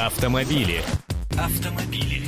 Автомобили. 0.00 0.80
Автомобили. 1.38 2.22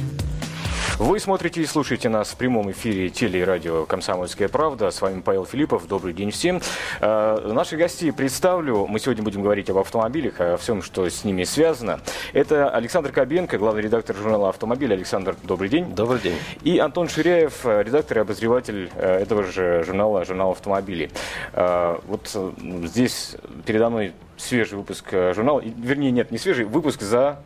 Вы 0.98 1.18
смотрите 1.18 1.62
и 1.62 1.64
слушаете 1.64 2.10
нас 2.10 2.28
в 2.28 2.36
прямом 2.36 2.70
эфире 2.70 3.08
теле 3.08 3.40
и 3.40 3.44
радио 3.44 3.86
«Комсомольская 3.86 4.48
правда». 4.48 4.90
С 4.90 5.00
вами 5.00 5.22
Павел 5.22 5.46
Филиппов. 5.46 5.88
Добрый 5.88 6.12
день 6.12 6.32
всем. 6.32 6.60
Э, 7.00 7.50
наших 7.50 7.78
гостей 7.78 8.12
представлю. 8.12 8.86
Мы 8.86 8.98
сегодня 8.98 9.22
будем 9.22 9.40
говорить 9.40 9.70
об 9.70 9.78
автомобилях, 9.78 10.38
о 10.38 10.58
всем, 10.58 10.82
что 10.82 11.08
с 11.08 11.24
ними 11.24 11.44
связано. 11.44 12.00
Это 12.34 12.68
Александр 12.68 13.10
Кобенко, 13.10 13.56
главный 13.56 13.80
редактор 13.80 14.16
журнала 14.16 14.50
«Автомобиль». 14.50 14.92
Александр, 14.92 15.34
добрый 15.42 15.70
день. 15.70 15.94
Добрый 15.94 16.20
день. 16.20 16.36
И 16.62 16.78
Антон 16.78 17.08
Ширяев, 17.08 17.64
редактор 17.64 18.18
и 18.18 18.20
обозреватель 18.20 18.90
э, 18.94 19.22
этого 19.22 19.44
же 19.44 19.82
журнала 19.86 20.26
«Журнал 20.26 20.50
автомобилей». 20.50 21.10
Э, 21.54 21.98
вот 22.06 22.30
э, 22.34 22.52
здесь 22.84 23.34
передо 23.64 23.88
мной 23.88 24.12
свежий 24.36 24.76
выпуск 24.76 25.06
э, 25.12 25.32
журнала. 25.34 25.62
Вернее, 25.64 26.10
нет, 26.10 26.30
не 26.30 26.38
свежий, 26.38 26.66
выпуск 26.66 27.00
за 27.00 27.38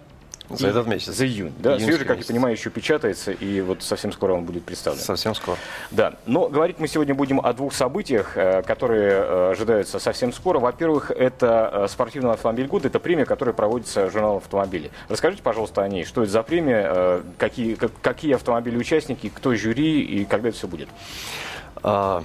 За 0.51 0.69
этот 0.69 0.87
месяц. 0.87 1.15
За 1.15 1.27
июнь. 1.27 1.53
Да, 1.59 1.71
Июньский 1.71 1.87
свежий, 1.93 2.07
как 2.07 2.19
я 2.19 2.25
понимаю, 2.25 2.55
еще 2.55 2.71
печатается, 2.71 3.33
и 3.33 3.61
вот 3.61 3.83
совсем 3.83 4.13
скоро 4.13 4.33
он 4.33 4.45
будет 4.45 4.65
представлен. 4.65 5.01
Совсем 5.01 5.35
скоро. 5.35 5.57
Да, 5.91 6.15
но 6.27 6.49
говорить 6.49 6.79
мы 6.79 6.89
сегодня 6.89 7.15
будем 7.15 7.41
о 7.41 7.53
двух 7.53 7.73
событиях, 7.75 8.37
э, 8.37 8.63
которые 8.63 9.11
э, 9.13 9.51
ожидаются 9.53 9.99
совсем 9.99 10.33
скоро. 10.33 10.59
Во-первых, 10.59 11.11
это 11.11 11.71
э, 11.73 11.89
спортивный 11.89 12.33
автомобиль 12.33 12.67
года, 12.67 12.89
это 12.89 13.01
премия, 13.01 13.25
которая 13.25 13.55
проводится 13.55 14.11
журналом 14.11 14.39
автомобилей. 14.39 14.91
Расскажите, 15.09 15.43
пожалуйста, 15.43 15.83
о 15.83 15.89
ней. 15.89 16.05
Что 16.05 16.23
это 16.23 16.31
за 16.31 16.43
премия, 16.43 17.23
какие, 17.39 17.75
как- 17.75 17.93
какие 18.01 18.35
автомобили 18.35 18.77
участники, 18.77 19.31
кто 19.35 19.55
жюри 19.55 20.01
и 20.03 20.25
когда 20.25 20.49
это 20.49 20.59
все 20.59 20.69
будет? 20.69 20.89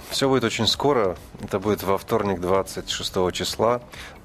все 0.09 0.27
будет 0.27 0.43
очень 0.43 0.65
скоро. 0.65 1.15
Это 1.43 1.59
будет 1.59 1.83
во 1.83 1.97
вторник, 1.97 2.39
26 2.39 3.31
числа. 3.31 3.81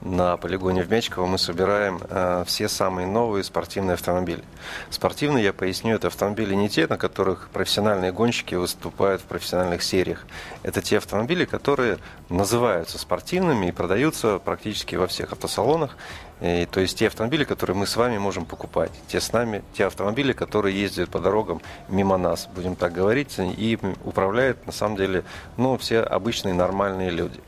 На 0.09 0.37
полигоне 0.37 0.85
в 0.85 0.91
Мячково 0.91 1.27
мы 1.27 1.37
собираем 1.37 2.01
э, 2.09 2.45
все 2.47 2.69
самые 2.69 3.09
новые 3.09 3.43
спортивные 3.43 3.95
автомобили. 3.95 4.45
Спортивные, 4.89 5.43
я 5.43 5.53
поясню, 5.53 5.97
это 5.97 6.07
автомобили 6.07 6.55
не 6.55 6.69
те, 6.69 6.87
на 6.87 6.97
которых 6.97 7.49
профессиональные 7.53 8.13
гонщики 8.13 8.55
выступают 8.55 9.21
в 9.21 9.25
профессиональных 9.25 9.83
сериях. 9.83 10.25
Это 10.63 10.81
те 10.81 10.99
автомобили, 10.99 11.45
которые 11.45 11.99
называются 12.29 12.99
спортивными 12.99 13.67
и 13.67 13.73
продаются 13.73 14.39
практически 14.39 14.95
во 14.95 15.09
всех 15.09 15.33
автосалонах. 15.33 15.97
И, 16.41 16.69
то 16.71 16.79
есть 16.79 16.97
те 16.97 17.09
автомобили, 17.09 17.43
которые 17.43 17.77
мы 17.77 17.89
с 17.89 17.97
вами 17.97 18.17
можем 18.17 18.45
покупать. 18.45 18.93
Те 19.09 19.21
с 19.21 19.33
нами, 19.33 19.65
те 19.77 19.87
автомобили, 19.87 20.33
которые 20.33 20.81
ездят 20.81 21.11
по 21.11 21.19
дорогам 21.19 21.61
мимо 21.89 22.17
нас, 22.17 22.49
будем 22.55 22.77
так 22.77 22.93
говорить, 22.93 23.35
и 23.39 23.77
управляют 24.05 24.67
на 24.67 24.73
самом 24.73 24.97
деле 24.99 25.25
ну, 25.57 25.77
все 25.79 25.99
обычные 25.99 26.55
нормальные 26.55 27.11
люди. 27.11 27.41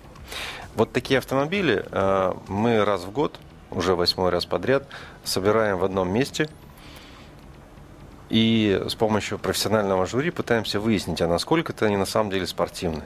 Вот 0.74 0.92
такие 0.92 1.18
автомобили 1.18 1.84
э, 1.90 2.34
мы 2.48 2.84
раз 2.84 3.04
в 3.04 3.10
год, 3.10 3.38
уже 3.70 3.94
восьмой 3.94 4.30
раз 4.30 4.46
подряд, 4.46 4.86
собираем 5.24 5.78
в 5.78 5.84
одном 5.84 6.10
месте 6.10 6.48
и 8.30 8.82
с 8.86 8.94
помощью 8.94 9.38
профессионального 9.38 10.06
жюри 10.06 10.30
пытаемся 10.30 10.80
выяснить, 10.80 11.20
а 11.20 11.28
насколько 11.28 11.72
это 11.72 11.86
они 11.86 11.96
на 11.96 12.06
самом 12.06 12.30
деле 12.30 12.46
спортивные. 12.46 13.04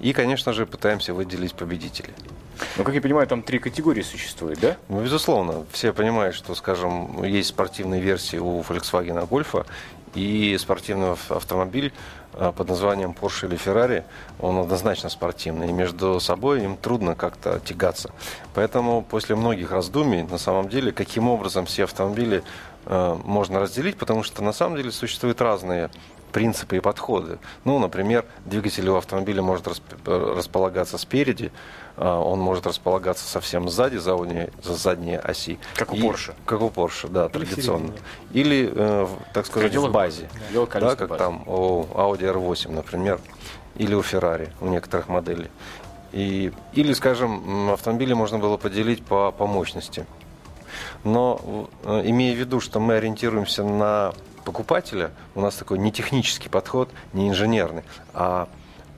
И, 0.00 0.12
конечно 0.12 0.52
же, 0.52 0.66
пытаемся 0.66 1.14
выделить 1.14 1.54
победителей. 1.54 2.12
Ну, 2.76 2.84
как 2.84 2.94
я 2.94 3.00
понимаю, 3.00 3.26
там 3.26 3.42
три 3.42 3.58
категории 3.58 4.02
существует, 4.02 4.58
да? 4.60 4.76
Ну, 4.88 5.02
безусловно, 5.02 5.64
все 5.72 5.92
понимают, 5.92 6.34
что, 6.34 6.54
скажем, 6.54 7.22
есть 7.24 7.50
спортивные 7.50 8.00
версии 8.00 8.36
у 8.36 8.60
Volkswagen 8.62 9.26
Гольфа 9.26 9.66
и 10.14 10.56
спортивный 10.58 11.12
ав- 11.12 11.30
автомобиль 11.32 11.92
а, 12.34 12.52
под 12.52 12.68
названием 12.68 13.14
Porsche 13.18 13.46
или 13.46 13.56
Ferrari, 13.56 14.04
он 14.38 14.58
однозначно 14.58 15.08
спортивный, 15.08 15.68
и 15.68 15.72
между 15.72 16.20
собой 16.20 16.64
им 16.64 16.76
трудно 16.76 17.14
как-то 17.14 17.60
тягаться. 17.60 18.10
Поэтому 18.54 19.02
после 19.02 19.36
многих 19.36 19.72
раздумий, 19.72 20.22
на 20.22 20.38
самом 20.38 20.68
деле, 20.68 20.92
каким 20.92 21.28
образом 21.28 21.66
все 21.66 21.84
автомобили 21.84 22.42
э, 22.86 23.18
можно 23.24 23.60
разделить, 23.60 23.96
потому 23.96 24.22
что 24.22 24.42
на 24.42 24.52
самом 24.52 24.76
деле 24.76 24.90
существуют 24.90 25.40
разные 25.40 25.90
принципы 26.30 26.76
и 26.76 26.80
подходы. 26.80 27.38
Ну, 27.64 27.78
например, 27.78 28.24
двигатель 28.46 28.88
у 28.88 28.96
автомобиля 28.96 29.42
может 29.42 29.66
расп- 29.66 30.36
располагаться 30.36 30.98
спереди, 30.98 31.52
а, 31.96 32.20
он 32.20 32.38
может 32.40 32.66
располагаться 32.66 33.26
совсем 33.26 33.68
сзади, 33.68 33.96
за, 33.98 34.12
уни- 34.12 34.50
за 34.62 34.74
задние 34.74 35.18
оси. 35.18 35.58
Как 35.74 35.92
у 35.92 35.96
И- 35.96 36.00
Porsche. 36.00 36.34
Как 36.46 36.60
у 36.62 36.68
Porsche, 36.68 37.08
да, 37.08 37.24
Или 37.26 37.32
традиционно. 37.32 37.88
середине. 37.88 38.00
Или, 38.32 38.72
э, 38.74 39.06
так 39.34 39.46
сказать, 39.46 39.72
Дело 39.72 39.88
в 39.88 39.92
базе. 39.92 40.28
Да, 40.54 40.66
колесной 40.66 40.96
как 40.96 41.08
базы. 41.10 41.18
там 41.18 41.42
у 41.48 41.82
Audi 41.94 42.22
R8, 42.32 42.70
например, 42.72 43.20
или 43.76 43.94
у 43.94 44.00
Ferrari, 44.00 44.48
у 44.60 44.66
некоторых 44.66 45.08
моделей. 45.08 45.48
И, 46.12 46.52
или, 46.72 46.92
скажем, 46.92 47.70
автомобили 47.70 48.12
можно 48.14 48.38
было 48.38 48.56
поделить 48.56 49.04
по, 49.04 49.30
по 49.32 49.46
мощности. 49.46 50.06
Но 51.04 51.68
э, 51.84 52.02
имея 52.06 52.34
в 52.34 52.38
виду, 52.38 52.60
что 52.60 52.80
мы 52.80 52.94
ориентируемся 52.94 53.64
на 53.64 54.12
покупателя, 54.44 55.10
у 55.34 55.40
нас 55.40 55.56
такой 55.56 55.78
не 55.78 55.92
технический 55.92 56.48
подход, 56.48 56.88
не 57.12 57.28
инженерный, 57.28 57.82
а 58.14 58.48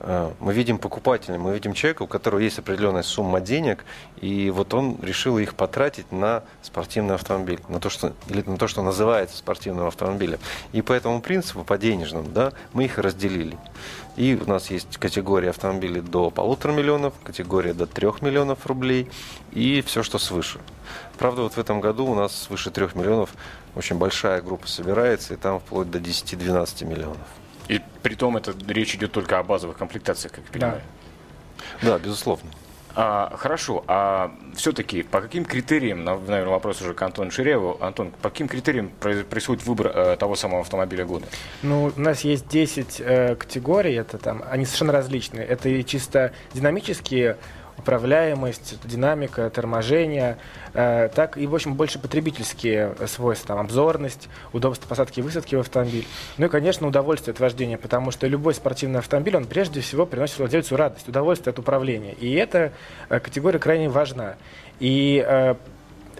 мы 0.03 0.53
видим 0.53 0.77
покупателя, 0.77 1.39
мы 1.39 1.53
видим 1.53 1.73
человека, 1.73 2.03
у 2.03 2.07
которого 2.07 2.39
есть 2.39 2.59
определенная 2.59 3.03
сумма 3.03 3.39
денег, 3.39 3.85
и 4.19 4.49
вот 4.49 4.73
он 4.73 4.97
решил 5.01 5.37
их 5.37 5.55
потратить 5.55 6.11
на 6.11 6.43
спортивный 6.61 7.15
автомобиль, 7.15 7.59
на 7.69 7.79
то, 7.79 7.89
что, 7.89 8.13
или 8.27 8.41
на 8.41 8.57
то, 8.57 8.67
что 8.67 8.81
называется 8.81 9.37
спортивным 9.37 9.87
автомобилем. 9.87 10.39
И 10.73 10.81
по 10.81 10.91
этому 10.91 11.21
принципу, 11.21 11.63
по 11.63 11.77
денежному, 11.77 12.27
да, 12.27 12.51
мы 12.73 12.85
их 12.85 12.97
разделили. 12.97 13.57
И 14.17 14.35
у 14.39 14.47
нас 14.47 14.69
есть 14.69 14.97
категория 14.97 15.49
автомобилей 15.49 16.01
до 16.01 16.29
полутора 16.29 16.73
миллионов, 16.73 17.13
категория 17.23 17.73
до 17.73 17.87
трех 17.87 18.21
миллионов 18.21 18.65
рублей 18.67 19.09
и 19.51 19.81
все, 19.81 20.03
что 20.03 20.19
свыше. 20.19 20.59
Правда, 21.17 21.43
вот 21.43 21.53
в 21.53 21.57
этом 21.57 21.79
году 21.79 22.05
у 22.05 22.15
нас 22.15 22.35
свыше 22.35 22.71
трех 22.71 22.95
миллионов 22.95 23.31
очень 23.75 23.97
большая 23.97 24.41
группа 24.41 24.67
собирается, 24.67 25.33
и 25.33 25.37
там 25.37 25.59
вплоть 25.59 25.89
до 25.89 25.99
10-12 25.99 26.85
миллионов. 26.85 27.27
И 27.67 27.81
при 28.01 28.15
том 28.15 28.37
это 28.37 28.53
речь 28.67 28.95
идет 28.95 29.11
только 29.11 29.39
о 29.39 29.43
базовых 29.43 29.77
комплектациях, 29.77 30.33
как 30.33 30.43
я 30.45 30.51
Да. 30.51 30.51
понимаю. 30.59 30.81
Да, 31.81 31.99
безусловно. 31.99 32.49
А, 32.95 33.33
хорошо, 33.37 33.83
а 33.87 34.31
все-таки 34.55 35.01
по 35.01 35.19
каким 35.19 35.45
критериям, 35.45 36.03
на- 36.03 36.15
наверное, 36.15 36.51
вопрос 36.51 36.79
уже 36.81 36.93
к 36.93 37.01
Антону 37.01 37.31
Ширяеву. 37.31 37.77
Антон, 37.81 38.11
по 38.21 38.29
каким 38.29 38.47
критериям 38.47 38.89
происходит 38.99 39.65
выбор 39.65 39.87
э, 39.87 40.15
того 40.17 40.35
самого 40.35 40.61
автомобиля 40.61 41.03
года? 41.03 41.25
Ну, 41.63 41.91
у 41.95 41.99
нас 41.99 42.21
есть 42.21 42.47
10 42.49 43.01
э, 43.03 43.35
категорий, 43.35 43.95
это 43.95 44.19
там, 44.19 44.43
они 44.47 44.65
совершенно 44.65 44.93
различные. 44.93 45.43
Это 45.43 45.69
и 45.69 45.83
чисто 45.83 46.33
динамические, 46.53 47.37
управляемость, 47.77 48.77
динамика, 48.85 49.49
торможение, 49.49 50.37
э, 50.73 51.09
так 51.13 51.37
и, 51.37 51.47
в 51.47 51.55
общем, 51.55 51.73
больше 51.73 51.99
потребительские 51.99 52.95
свойства, 53.07 53.47
там, 53.49 53.59
обзорность, 53.59 54.29
удобство 54.51 54.87
посадки 54.87 55.19
и 55.19 55.23
высадки 55.23 55.55
в 55.55 55.59
автомобиль. 55.59 56.05
Ну 56.37 56.45
и, 56.45 56.49
конечно, 56.49 56.87
удовольствие 56.87 57.33
от 57.33 57.39
вождения, 57.39 57.77
потому 57.77 58.11
что 58.11 58.27
любой 58.27 58.53
спортивный 58.53 58.99
автомобиль, 58.99 59.35
он 59.35 59.45
прежде 59.45 59.81
всего 59.81 60.05
приносит 60.05 60.39
владельцу 60.39 60.75
радость, 60.77 61.07
удовольствие 61.07 61.51
от 61.51 61.59
управления. 61.59 62.13
И 62.13 62.33
эта 62.33 62.73
э, 63.09 63.19
категория 63.19 63.59
крайне 63.59 63.89
важна. 63.89 64.35
И 64.79 65.23
э, 65.25 65.55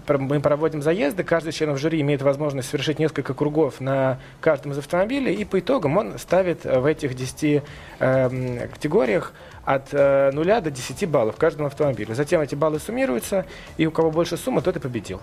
мы 0.08 0.40
проводим 0.40 0.82
заезды, 0.82 1.24
каждый 1.24 1.50
из 1.50 1.54
членов 1.54 1.78
жюри 1.78 2.00
имеет 2.00 2.22
возможность 2.22 2.68
совершить 2.68 2.98
несколько 2.98 3.34
кругов 3.34 3.80
на 3.80 4.18
каждом 4.40 4.72
из 4.72 4.78
автомобилей, 4.78 5.34
и 5.34 5.44
по 5.44 5.58
итогам 5.58 5.96
он 5.96 6.18
ставит 6.18 6.64
э, 6.66 6.78
в 6.78 6.86
этих 6.86 7.14
10 7.14 7.62
эм, 7.98 8.68
категориях 8.68 9.32
от 9.64 9.88
э, 9.92 10.30
0 10.32 10.60
до 10.60 10.70
10 10.70 11.08
баллов 11.08 11.36
каждому 11.36 11.66
автомобилю. 11.66 12.14
Затем 12.14 12.40
эти 12.40 12.54
баллы 12.54 12.78
суммируются, 12.78 13.46
и 13.76 13.86
у 13.86 13.90
кого 13.90 14.10
больше 14.10 14.36
суммы, 14.36 14.62
тот 14.62 14.76
и 14.76 14.80
победил. 14.80 15.20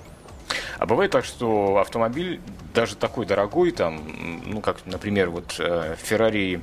А 0.80 0.86
бывает 0.86 1.12
так, 1.12 1.26
что 1.26 1.78
автомобиль 1.78 2.42
даже 2.74 2.96
такой 2.96 3.26
дорогой, 3.26 3.72
там, 3.72 4.02
ну, 4.46 4.62
как, 4.62 4.78
например, 4.86 5.30
вот 5.30 5.56
э, 5.60 5.96
Ferrari 6.02 6.62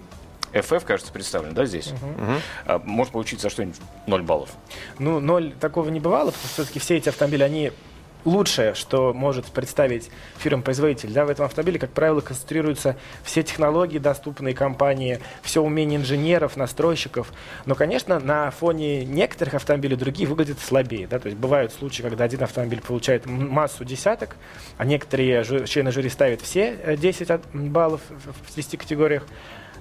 FF, 0.52 0.84
кажется, 0.84 1.12
представлен, 1.12 1.54
да, 1.54 1.66
здесь? 1.66 1.92
А, 2.66 2.80
может 2.84 3.12
получиться 3.12 3.50
что-нибудь 3.50 3.80
0 4.06 4.22
баллов. 4.22 4.50
Ну, 4.98 5.20
ноль 5.20 5.52
такого 5.52 5.88
не 5.90 6.00
бывало, 6.00 6.30
потому 6.30 6.46
что 6.46 6.62
все-таки 6.62 6.78
все 6.78 6.96
эти 6.96 7.08
автомобили, 7.08 7.42
они 7.42 7.72
лучшее, 8.24 8.74
что 8.74 9.12
может 9.14 9.46
представить 9.46 10.10
фирма-производитель. 10.38 11.10
Да, 11.12 11.24
в 11.24 11.30
этом 11.30 11.46
автомобиле, 11.46 11.78
как 11.78 11.90
правило, 11.90 12.20
концентрируются 12.20 12.96
все 13.22 13.42
технологии, 13.42 13.98
доступные 13.98 14.54
компании, 14.54 15.20
все 15.42 15.62
умение 15.62 15.98
инженеров, 15.98 16.56
настройщиков. 16.56 17.32
Но, 17.66 17.74
конечно, 17.74 18.18
на 18.20 18.50
фоне 18.50 19.04
некоторых 19.04 19.54
автомобилей 19.54 19.96
другие 19.96 20.28
выглядят 20.28 20.58
слабее. 20.60 21.06
Да? 21.06 21.18
То 21.18 21.26
есть 21.26 21.38
бывают 21.38 21.72
случаи, 21.72 22.02
когда 22.02 22.24
один 22.24 22.42
автомобиль 22.42 22.80
получает 22.80 23.26
массу 23.26 23.84
десяток, 23.84 24.36
а 24.76 24.84
некоторые 24.84 25.44
члены 25.66 25.92
жюри 25.92 26.08
ставят 26.08 26.40
все 26.40 26.76
э, 26.82 26.96
10 26.96 27.30
от- 27.30 27.46
баллов 27.52 28.00
в 28.46 28.54
10 28.54 28.78
категориях. 28.78 29.26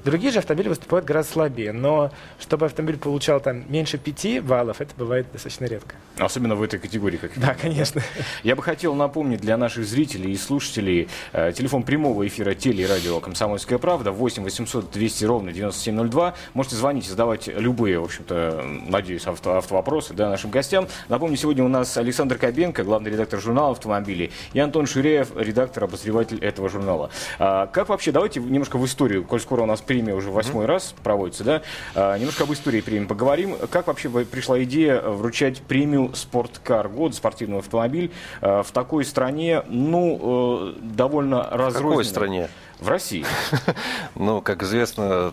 Другие 0.05 0.31
же 0.31 0.39
автомобили 0.39 0.69
выступают 0.69 1.05
гораздо 1.05 1.33
слабее, 1.33 1.73
но 1.73 2.11
чтобы 2.39 2.65
автомобиль 2.65 2.97
получал 2.97 3.39
там 3.39 3.63
меньше 3.71 3.97
5 3.97 4.43
баллов, 4.43 4.81
это 4.81 4.93
бывает 4.95 5.27
достаточно 5.31 5.65
редко. 5.65 5.95
Особенно 6.17 6.55
в 6.55 6.63
этой 6.63 6.79
категории, 6.79 7.17
как 7.17 7.31
Да, 7.35 7.55
конечно. 7.59 8.01
Я 8.43 8.55
бы 8.55 8.63
хотел 8.63 8.95
напомнить 8.95 9.41
для 9.41 9.57
наших 9.57 9.85
зрителей 9.85 10.31
и 10.31 10.37
слушателей 10.37 11.07
э, 11.33 11.51
телефон 11.51 11.83
прямого 11.83 12.25
эфира 12.27 12.53
теле 12.53 12.83
и 12.83 12.87
радио 12.87 13.19
«Комсомольская 13.19 13.77
правда» 13.77 14.11
8 14.11 14.43
800 14.43 14.91
200 14.91 15.25
ровно 15.25 15.51
9702. 15.51 16.33
Можете 16.53 16.75
звонить 16.75 17.07
и 17.07 17.09
задавать 17.09 17.47
любые, 17.47 17.99
в 17.99 18.05
общем-то, 18.05 18.63
надеюсь, 18.87 19.25
авто, 19.27 19.57
автовопросы 19.57 20.13
да, 20.13 20.29
нашим 20.29 20.49
гостям. 20.49 20.87
Напомню, 21.09 21.37
сегодня 21.37 21.63
у 21.63 21.67
нас 21.67 21.97
Александр 21.97 22.37
Кобенко, 22.37 22.83
главный 22.83 23.11
редактор 23.11 23.39
журнала 23.39 23.71
«Автомобили», 23.71 24.31
и 24.53 24.59
Антон 24.59 24.87
Ширеев, 24.87 25.29
редактор-обозреватель 25.35 26.39
этого 26.39 26.69
журнала. 26.69 27.09
А, 27.39 27.67
как 27.67 27.89
вообще, 27.89 28.11
давайте 28.11 28.39
немножко 28.39 28.77
в 28.77 28.85
историю, 28.85 29.23
коль 29.23 29.39
скоро 29.39 29.61
у 29.61 29.65
нас 29.65 29.81
премия 29.87 30.13
уже 30.13 30.29
восьмой 30.29 30.65
mm-hmm. 30.65 30.67
раз 30.67 30.93
проводится, 31.03 31.43
да, 31.43 31.61
а, 31.95 32.17
немножко 32.17 32.43
об 32.43 32.53
истории 32.53 32.81
премии 32.81 33.07
поговорим. 33.07 33.55
Как 33.71 33.87
вообще 33.87 34.09
пришла 34.09 34.61
идея 34.63 35.01
вручать 35.01 35.61
премию 35.61 36.11
«Спорткар» 36.13 36.89
год, 36.89 37.15
спортивный 37.15 37.59
автомобиль, 37.59 38.11
а, 38.41 38.61
в 38.63 38.71
такой 38.71 39.05
стране, 39.05 39.63
ну, 39.67 40.73
э, 40.75 40.79
довольно 40.81 41.43
разрозненной. 41.43 41.69
В 41.69 41.89
какой 41.89 42.05
стране? 42.05 42.49
В 42.79 42.89
России. 42.89 43.25
Ну, 44.15 44.41
как 44.41 44.63
известно, 44.63 45.31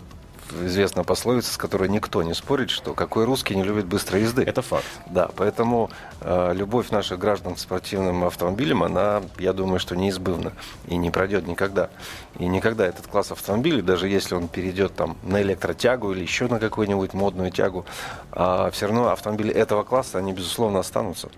известная 0.63 1.05
пословица, 1.05 1.53
с 1.53 1.57
которой 1.57 1.89
никто 1.89 2.23
не 2.23 2.35
спорит, 2.35 2.71
что 2.71 2.95
какой 2.95 3.25
русский 3.25 3.55
не 3.55 3.63
любит 3.63 3.87
быстрой 3.87 4.23
езды. 4.23 4.43
Это 4.43 4.63
факт. 4.63 4.85
Да, 5.07 5.31
поэтому 5.37 5.91
э, 6.21 6.53
любовь 6.55 6.91
наших 6.91 7.19
граждан 7.19 7.55
к 7.55 7.59
спортивным 7.59 8.25
автомобилям, 8.25 8.83
она, 8.83 9.23
я 9.39 9.53
думаю, 9.53 9.79
что 9.79 9.97
неизбывна 9.97 10.53
и 10.87 10.97
не 10.97 11.11
пройдет 11.11 11.47
никогда. 11.47 11.91
И 12.39 12.47
никогда 12.47 12.87
этот 12.87 13.07
класс 13.07 13.31
автомобилей, 13.33 13.83
даже 13.83 14.09
если 14.09 14.35
он 14.35 14.49
перейдет 14.49 14.95
там 14.95 15.17
на 15.23 15.41
электротягу 15.43 16.13
или 16.13 16.21
еще 16.21 16.49
на 16.49 16.59
какую-нибудь 16.59 17.15
модную 17.15 17.51
тягу, 17.51 17.85
э, 18.33 18.71
все 18.73 18.87
равно 18.87 19.11
автомобили 19.11 19.53
этого 19.53 19.83
класса, 19.83 20.19
они, 20.19 20.33
безусловно, 20.33 20.81
останутся. 20.81 21.29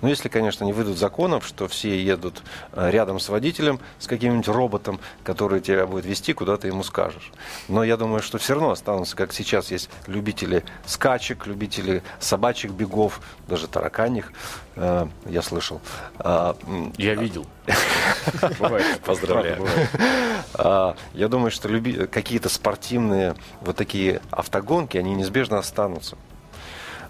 Ну, 0.00 0.08
если, 0.08 0.28
конечно, 0.28 0.64
не 0.64 0.72
выйдут 0.72 0.98
законов, 0.98 1.46
что 1.46 1.68
все 1.68 2.02
едут 2.02 2.42
э, 2.72 2.90
рядом 2.90 3.20
с 3.20 3.28
водителем, 3.28 3.80
с 3.98 4.06
каким-нибудь 4.06 4.48
роботом, 4.48 5.00
который 5.24 5.60
тебя 5.60 5.86
будет 5.86 6.06
вести, 6.06 6.32
куда 6.32 6.56
ты 6.56 6.68
ему 6.68 6.82
скажешь. 6.82 7.32
Но 7.68 7.84
я 7.84 7.96
думаю, 7.96 8.22
что 8.22 8.38
все 8.38 8.54
равно 8.54 8.70
останутся, 8.70 9.16
как 9.16 9.32
сейчас 9.32 9.70
есть 9.70 9.90
любители 10.06 10.64
скачек, 10.86 11.46
любители 11.46 12.02
собачьих 12.20 12.72
бегов, 12.72 13.20
даже 13.46 13.68
тараканьих, 13.68 14.32
э, 14.76 15.06
я 15.26 15.42
слышал. 15.42 15.80
А, 16.18 16.56
я 16.96 17.14
видел. 17.14 17.46
Поздравляю. 19.04 19.66
Я 20.54 21.28
думаю, 21.28 21.50
что 21.50 21.68
какие-то 22.06 22.48
спортивные 22.48 23.34
вот 23.60 23.76
такие 23.76 24.20
автогонки, 24.30 24.96
они 24.96 25.14
неизбежно 25.14 25.58
останутся. 25.58 26.16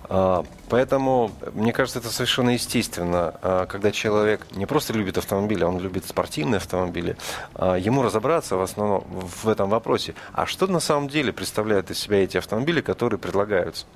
А, 0.05 0.45
поэтому, 0.69 1.31
мне 1.53 1.73
кажется, 1.73 1.99
это 1.99 2.11
совершенно 2.11 2.51
естественно, 2.51 3.35
а, 3.43 3.67
когда 3.67 3.91
человек 3.91 4.47
не 4.53 4.67
просто 4.67 4.93
любит 4.93 5.19
автомобили, 5.19 5.65
а 5.65 5.69
он 5.69 5.79
любит 5.79 6.07
спортивные 6.07 6.59
автомобили, 6.59 7.17
ему 7.59 8.03
разобраться 8.03 8.57
в 8.57 8.63
основном 8.63 9.05
в 9.11 9.49
этом 9.49 9.69
вопросе, 9.69 10.15
а 10.33 10.47
что 10.47 10.67
на 10.67 10.81
самом 10.81 11.09
деле 11.09 11.33
представляют 11.33 11.91
из 11.91 11.99
себя 11.99 12.23
эти 12.23 12.37
автомобили, 12.37 12.81
которые 12.81 13.19
предлагаются. 13.19 13.87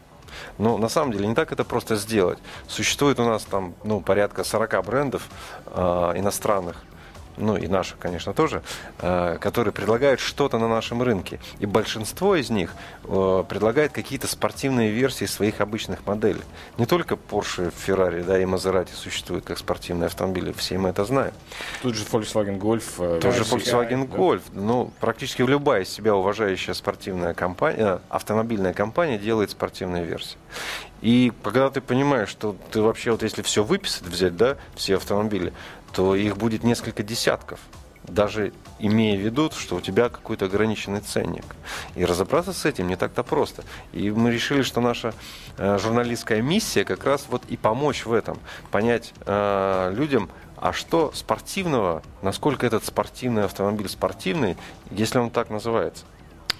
Но 0.58 0.78
на 0.78 0.88
самом 0.88 1.12
деле 1.12 1.26
не 1.26 1.34
так 1.34 1.52
это 1.52 1.64
просто 1.64 1.96
сделать. 1.96 2.38
Существует 2.66 3.18
у 3.20 3.24
нас 3.24 3.44
там 3.44 3.74
ну, 3.84 4.00
порядка 4.00 4.44
40 4.44 4.84
брендов 4.84 5.28
э, 5.66 5.80
иностранных, 6.16 6.76
ну 7.36 7.56
и 7.56 7.66
наши, 7.66 7.94
конечно, 7.98 8.32
тоже, 8.32 8.62
э, 9.00 9.38
которые 9.40 9.72
предлагают 9.72 10.20
что-то 10.20 10.58
на 10.58 10.68
нашем 10.68 11.02
рынке. 11.02 11.40
И 11.60 11.66
большинство 11.66 12.36
из 12.36 12.50
них 12.50 12.74
э, 13.04 13.44
предлагает 13.48 13.92
какие-то 13.92 14.26
спортивные 14.26 14.90
версии 14.90 15.24
своих 15.24 15.60
обычных 15.60 16.06
моделей. 16.06 16.42
Не 16.78 16.86
только 16.86 17.14
Porsche, 17.14 17.72
Ferrari 17.72 18.24
да, 18.24 18.38
и 18.38 18.44
Maserati 18.44 18.94
существуют 18.94 19.44
как 19.44 19.58
спортивные 19.58 20.06
автомобили, 20.06 20.52
все 20.52 20.78
мы 20.78 20.90
это 20.90 21.04
знаем. 21.04 21.32
Тут 21.82 21.94
же 21.94 22.04
Volkswagen 22.04 22.58
Golf. 22.58 22.84
Э, 22.98 23.20
Тут 23.20 23.34
же 23.34 23.42
Volkswagen 23.42 24.08
да? 24.08 24.16
Golf. 24.16 24.42
Ну, 24.52 24.92
практически 25.00 25.42
любая 25.42 25.84
себя 25.84 26.14
уважающая 26.14 26.74
спортивная 26.74 27.34
компания, 27.34 28.00
автомобильная 28.08 28.74
компания 28.74 29.18
делает 29.18 29.50
спортивные 29.50 30.04
версии. 30.04 30.36
И 31.02 31.32
когда 31.42 31.68
ты 31.68 31.80
понимаешь, 31.80 32.28
что 32.28 32.56
ты 32.70 32.80
вообще, 32.80 33.10
вот 33.10 33.24
если 33.24 33.42
все 33.42 33.64
выписать, 33.64 34.04
взять, 34.04 34.36
да, 34.36 34.56
все 34.76 34.96
автомобили, 34.96 35.52
то 35.92 36.14
их 36.14 36.36
будет 36.36 36.64
несколько 36.64 37.02
десятков 37.02 37.60
даже 38.04 38.52
имея 38.78 39.16
в 39.16 39.20
виду, 39.20 39.50
что 39.50 39.76
у 39.76 39.80
тебя 39.80 40.08
какой-то 40.08 40.46
ограниченный 40.46 41.00
ценник. 41.00 41.44
И 41.94 42.04
разобраться 42.04 42.52
с 42.52 42.64
этим 42.64 42.88
не 42.88 42.96
так-то 42.96 43.22
просто. 43.22 43.64
И 43.92 44.10
мы 44.10 44.32
решили, 44.32 44.62
что 44.62 44.80
наша 44.80 45.14
э, 45.56 45.78
журналистская 45.78 46.42
миссия 46.42 46.84
как 46.84 47.04
раз 47.04 47.26
вот 47.28 47.42
и 47.48 47.56
помочь 47.56 48.04
в 48.04 48.12
этом, 48.12 48.38
понять 48.70 49.12
э, 49.24 49.94
людям, 49.94 50.30
а 50.56 50.72
что 50.72 51.10
спортивного, 51.12 52.02
насколько 52.22 52.66
этот 52.66 52.84
спортивный 52.84 53.44
автомобиль 53.44 53.88
спортивный, 53.88 54.56
если 54.90 55.18
он 55.18 55.30
так 55.30 55.50
называется. 55.50 56.04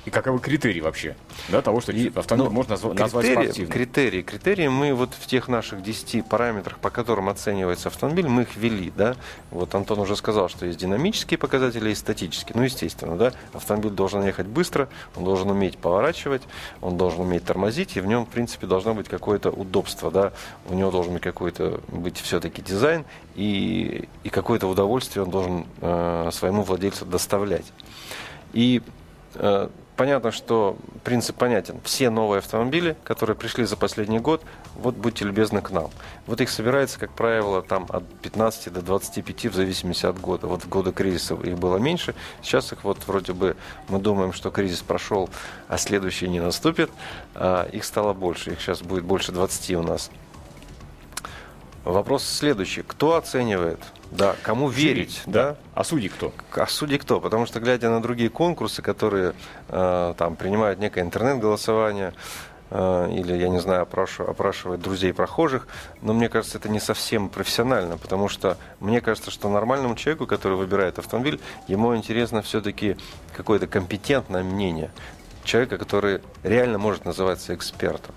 И 0.05 0.11
каковы 0.11 0.41
критерии 0.41 0.81
вообще 0.81 1.15
да, 1.49 1.63
того, 1.63 1.81
что 1.81 1.93
и, 1.93 2.09
автомобиль 2.09 2.49
ну, 2.49 2.51
можно 2.51 2.73
назв- 2.73 2.93
назвать 2.93 3.27
спортивным? 3.27 3.73
Критерии, 3.73 4.23
критерии 4.23 4.67
мы 4.67 4.95
вот 4.95 5.11
в 5.15 5.27
тех 5.27 5.47
наших 5.47 5.83
10 5.83 6.27
параметрах, 6.27 6.79
по 6.79 6.91
которым 6.91 7.29
оценивается 7.29 7.89
автомобиль, 7.89 8.27
мы 8.27 8.43
их 8.43 8.57
ввели. 8.57 8.93
Да? 8.97 9.15
Вот 9.53 9.73
Антон 9.77 10.01
уже 10.01 10.17
сказал, 10.17 10.49
что 10.49 10.67
есть 10.67 10.79
динамические 10.79 11.39
показатели 11.39 11.91
и 11.91 11.95
статические. 11.95 12.57
Ну, 12.57 12.63
естественно, 12.65 13.17
да? 13.17 13.33
автомобиль 13.53 13.93
должен 13.93 14.25
ехать 14.25 14.47
быстро, 14.47 14.89
он 15.15 15.25
должен 15.25 15.49
уметь 15.51 15.79
поворачивать, 15.79 16.43
он 16.81 16.97
должен 16.97 17.21
уметь 17.21 17.45
тормозить, 17.45 17.97
и 17.97 18.01
в 18.01 18.07
нем, 18.07 18.27
в 18.27 18.29
принципе, 18.29 18.67
должно 18.67 18.95
быть 18.95 19.09
какое-то 19.09 19.51
удобство. 19.51 20.11
Да? 20.11 20.33
У 20.69 20.75
него 20.75 20.91
должен 20.91 21.13
быть 21.13 21.23
какой-то 21.23 21.81
быть 21.89 22.19
все-таки 22.19 22.61
дизайн, 22.61 23.05
и, 23.37 24.09
и 24.25 24.31
какое-то 24.31 24.67
удовольствие 24.67 25.23
он 25.23 25.31
должен 25.31 25.67
э, 25.81 26.31
своему 26.33 26.65
владельцу 26.65 27.07
доставлять. 27.07 27.67
И 28.53 28.83
э, 29.35 29.69
понятно, 29.97 30.31
что 30.31 30.77
принцип 31.05 31.37
понятен. 31.37 31.81
Все 31.85 32.11
новые 32.11 32.39
автомобили, 32.39 32.97
которые 33.05 33.37
пришли 33.37 33.65
за 33.65 33.77
последний 33.77 34.19
год, 34.19 34.43
вот 34.77 34.95
будьте 34.95 35.25
любезны 35.25 35.61
к 35.61 35.71
нам. 35.71 35.91
Вот 36.27 36.41
их 36.41 36.51
собирается, 36.51 36.99
как 36.99 37.13
правило, 37.13 37.63
там 37.63 37.87
от 37.89 38.05
15 38.21 38.73
до 38.73 38.83
25 38.83 39.47
в 39.47 39.55
зависимости 39.55 40.07
от 40.07 40.21
года. 40.21 40.47
Вот 40.47 40.65
в 40.65 40.69
годы 40.69 40.93
кризиса 40.93 41.35
их 41.35 41.59
было 41.59 41.77
меньше. 41.77 42.15
Сейчас 42.43 42.73
их 42.73 42.85
вот 42.85 42.99
вроде 43.07 43.33
бы 43.33 43.57
мы 43.89 43.99
думаем, 43.99 44.33
что 44.33 44.51
кризис 44.51 44.81
прошел, 44.81 45.29
а 45.69 45.79
следующий 45.79 46.29
не 46.29 46.41
наступит. 46.41 46.91
А 47.35 47.69
их 47.69 47.85
стало 47.85 48.13
больше. 48.13 48.53
Их 48.53 48.61
сейчас 48.61 48.83
будет 48.83 49.05
больше 49.05 49.33
20 49.33 49.71
у 49.77 49.83
нас. 49.83 50.11
Вопрос 51.85 52.25
следующий. 52.25 52.83
Кто 52.83 53.17
оценивает? 53.17 53.81
Да, 54.13 54.37
кому 54.43 54.69
верить? 54.69 55.23
Да. 55.27 55.51
да? 55.51 55.57
А 55.75 55.85
судьи 55.85 56.09
кто? 56.09 56.33
А 56.53 56.67
судьи 56.67 56.97
кто? 56.99 57.21
Потому 57.21 57.47
что, 57.47 57.59
глядя 57.59 57.91
на 57.91 58.01
другие 58.01 58.31
конкурсы, 58.31 58.83
которые 58.83 59.35
э, 59.69 60.15
там 60.17 60.37
принимают 60.37 60.79
некое 60.79 61.01
интернет-голосование, 61.01 62.13
э, 62.71 63.09
или, 63.13 63.35
я 63.35 63.49
не 63.49 63.59
знаю, 63.59 63.83
опрашивают, 63.83 64.31
опрашивают 64.31 64.81
друзей 64.81 65.13
прохожих, 65.13 65.67
но 66.03 66.13
мне 66.13 66.29
кажется, 66.29 66.59
это 66.59 66.69
не 66.69 66.79
совсем 66.79 67.29
профессионально, 67.29 67.99
потому 67.99 68.29
что 68.29 68.59
мне 68.79 69.01
кажется, 69.01 69.33
что 69.33 69.49
нормальному 69.49 69.97
человеку, 69.97 70.27
который 70.27 70.57
выбирает 70.57 71.01
автомобиль, 71.01 71.41
ему 71.67 71.97
интересно 71.97 72.43
все-таки 72.43 72.97
какое-то 73.35 73.67
компетентное 73.67 74.45
мнение 74.45 74.93
человека, 75.45 75.79
который 75.79 76.21
реально 76.43 76.79
может 76.79 77.05
называться 77.05 77.55
экспертом. 77.55 78.15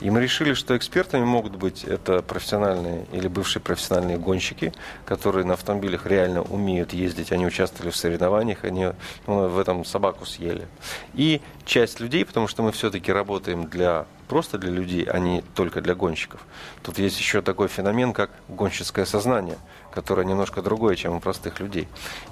И 0.00 0.10
мы 0.10 0.20
решили, 0.20 0.52
что 0.52 0.76
экспертами 0.76 1.24
могут 1.24 1.56
быть 1.56 1.84
это 1.84 2.20
профессиональные 2.20 3.06
или 3.12 3.28
бывшие 3.28 3.62
профессиональные 3.62 4.18
гонщики, 4.18 4.72
которые 5.06 5.44
на 5.44 5.54
автомобилях 5.54 6.06
реально 6.06 6.42
умеют 6.42 6.92
ездить, 6.92 7.32
они 7.32 7.46
участвовали 7.46 7.90
в 7.90 7.96
соревнованиях, 7.96 8.64
они 8.64 8.88
ну, 9.26 9.48
в 9.48 9.58
этом 9.58 9.84
собаку 9.84 10.26
съели. 10.26 10.66
И 11.14 11.40
часть 11.66 12.00
людей, 12.00 12.24
потому 12.24 12.48
что 12.48 12.62
мы 12.62 12.72
все-таки 12.72 13.12
работаем 13.12 13.68
для 13.68 14.06
просто 14.28 14.58
для 14.58 14.70
людей, 14.70 15.04
а 15.04 15.18
не 15.18 15.42
только 15.54 15.80
для 15.80 15.94
гонщиков. 15.94 16.40
Тут 16.82 16.98
есть 16.98 17.18
еще 17.18 17.42
такой 17.42 17.68
феномен, 17.68 18.12
как 18.12 18.30
гонщицкое 18.48 19.04
сознание, 19.04 19.56
которое 19.92 20.26
немножко 20.26 20.62
другое, 20.62 20.96
чем 20.96 21.14
у 21.14 21.20
простых 21.20 21.60
людей. 21.60 21.88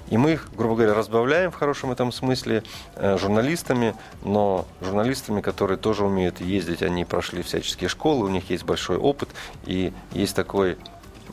И 0.09 0.17
мы 0.17 0.33
их, 0.33 0.49
грубо 0.55 0.75
говоря, 0.75 0.93
разбавляем 0.93 1.51
в 1.51 1.55
хорошем 1.55 1.91
этом 1.91 2.11
смысле 2.11 2.63
э, 2.95 3.17
журналистами, 3.17 3.95
но 4.23 4.65
журналистами, 4.81 5.41
которые 5.41 5.77
тоже 5.77 6.05
умеют 6.05 6.41
ездить, 6.41 6.81
они 6.81 7.05
прошли 7.05 7.41
всяческие 7.43 7.89
школы, 7.89 8.25
у 8.25 8.29
них 8.29 8.49
есть 8.49 8.63
большой 8.63 8.97
опыт, 8.97 9.29
и 9.65 9.93
есть 10.11 10.35
такой 10.35 10.77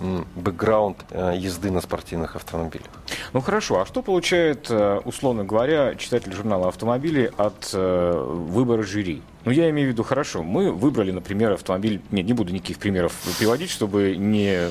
бэкграунд 0.01 0.99
э, 1.11 1.35
езды 1.37 1.71
на 1.71 1.81
спортивных 1.81 2.37
автомобилях. 2.37 2.89
Ну 3.33 3.41
хорошо, 3.41 3.81
а 3.81 3.87
что 3.87 4.03
получает, 4.03 4.67
э, 4.71 5.01
условно 5.05 5.45
говоря, 5.45 5.95
читатель 5.95 6.33
журнала 6.33 6.69
«Автомобили» 6.69 7.33
от 7.37 7.71
э, 7.73 8.25
выбора 8.27 8.83
жюри? 8.83 9.23
Ну, 9.45 9.51
я 9.51 9.69
имею 9.71 9.89
в 9.89 9.93
виду, 9.93 10.05
хорошо, 10.05 10.45
мы 10.45 10.71
выбрали, 10.71 11.11
например, 11.11 11.53
автомобиль... 11.53 12.01
Нет, 12.13 12.27
не 12.27 12.33
буду 12.33 12.53
никаких 12.53 12.79
примеров 12.79 13.13
приводить, 13.41 13.71
чтобы 13.71 14.15
не 14.17 14.69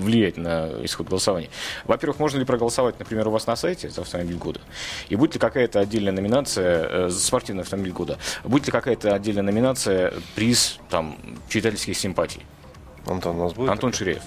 влиять 0.00 0.36
на 0.36 0.84
исход 0.84 1.08
голосования. 1.08 1.50
Во-первых, 1.84 2.18
можно 2.18 2.38
ли 2.38 2.44
проголосовать, 2.44 2.98
например, 2.98 3.28
у 3.28 3.30
вас 3.30 3.46
на 3.46 3.54
сайте 3.54 3.88
за 3.88 4.00
автомобиль 4.00 4.38
года? 4.38 4.60
И 5.08 5.14
будет 5.14 5.34
ли 5.34 5.40
какая-то 5.40 5.78
отдельная 5.78 6.12
номинация 6.12 7.08
за 7.10 7.20
спортивный 7.20 7.62
автомобиль 7.62 7.92
года? 7.92 8.18
Будет 8.42 8.66
ли 8.66 8.72
какая-то 8.72 9.14
отдельная 9.14 9.44
номинация 9.44 10.12
приз 10.34 10.80
там, 10.90 11.16
читательских 11.48 11.96
симпатий? 11.96 12.42
Антон, 13.06 13.40
у 13.40 13.44
нас 13.44 13.52
будет? 13.54 13.70
Антон 13.70 13.92
Ширеев. 13.92 14.22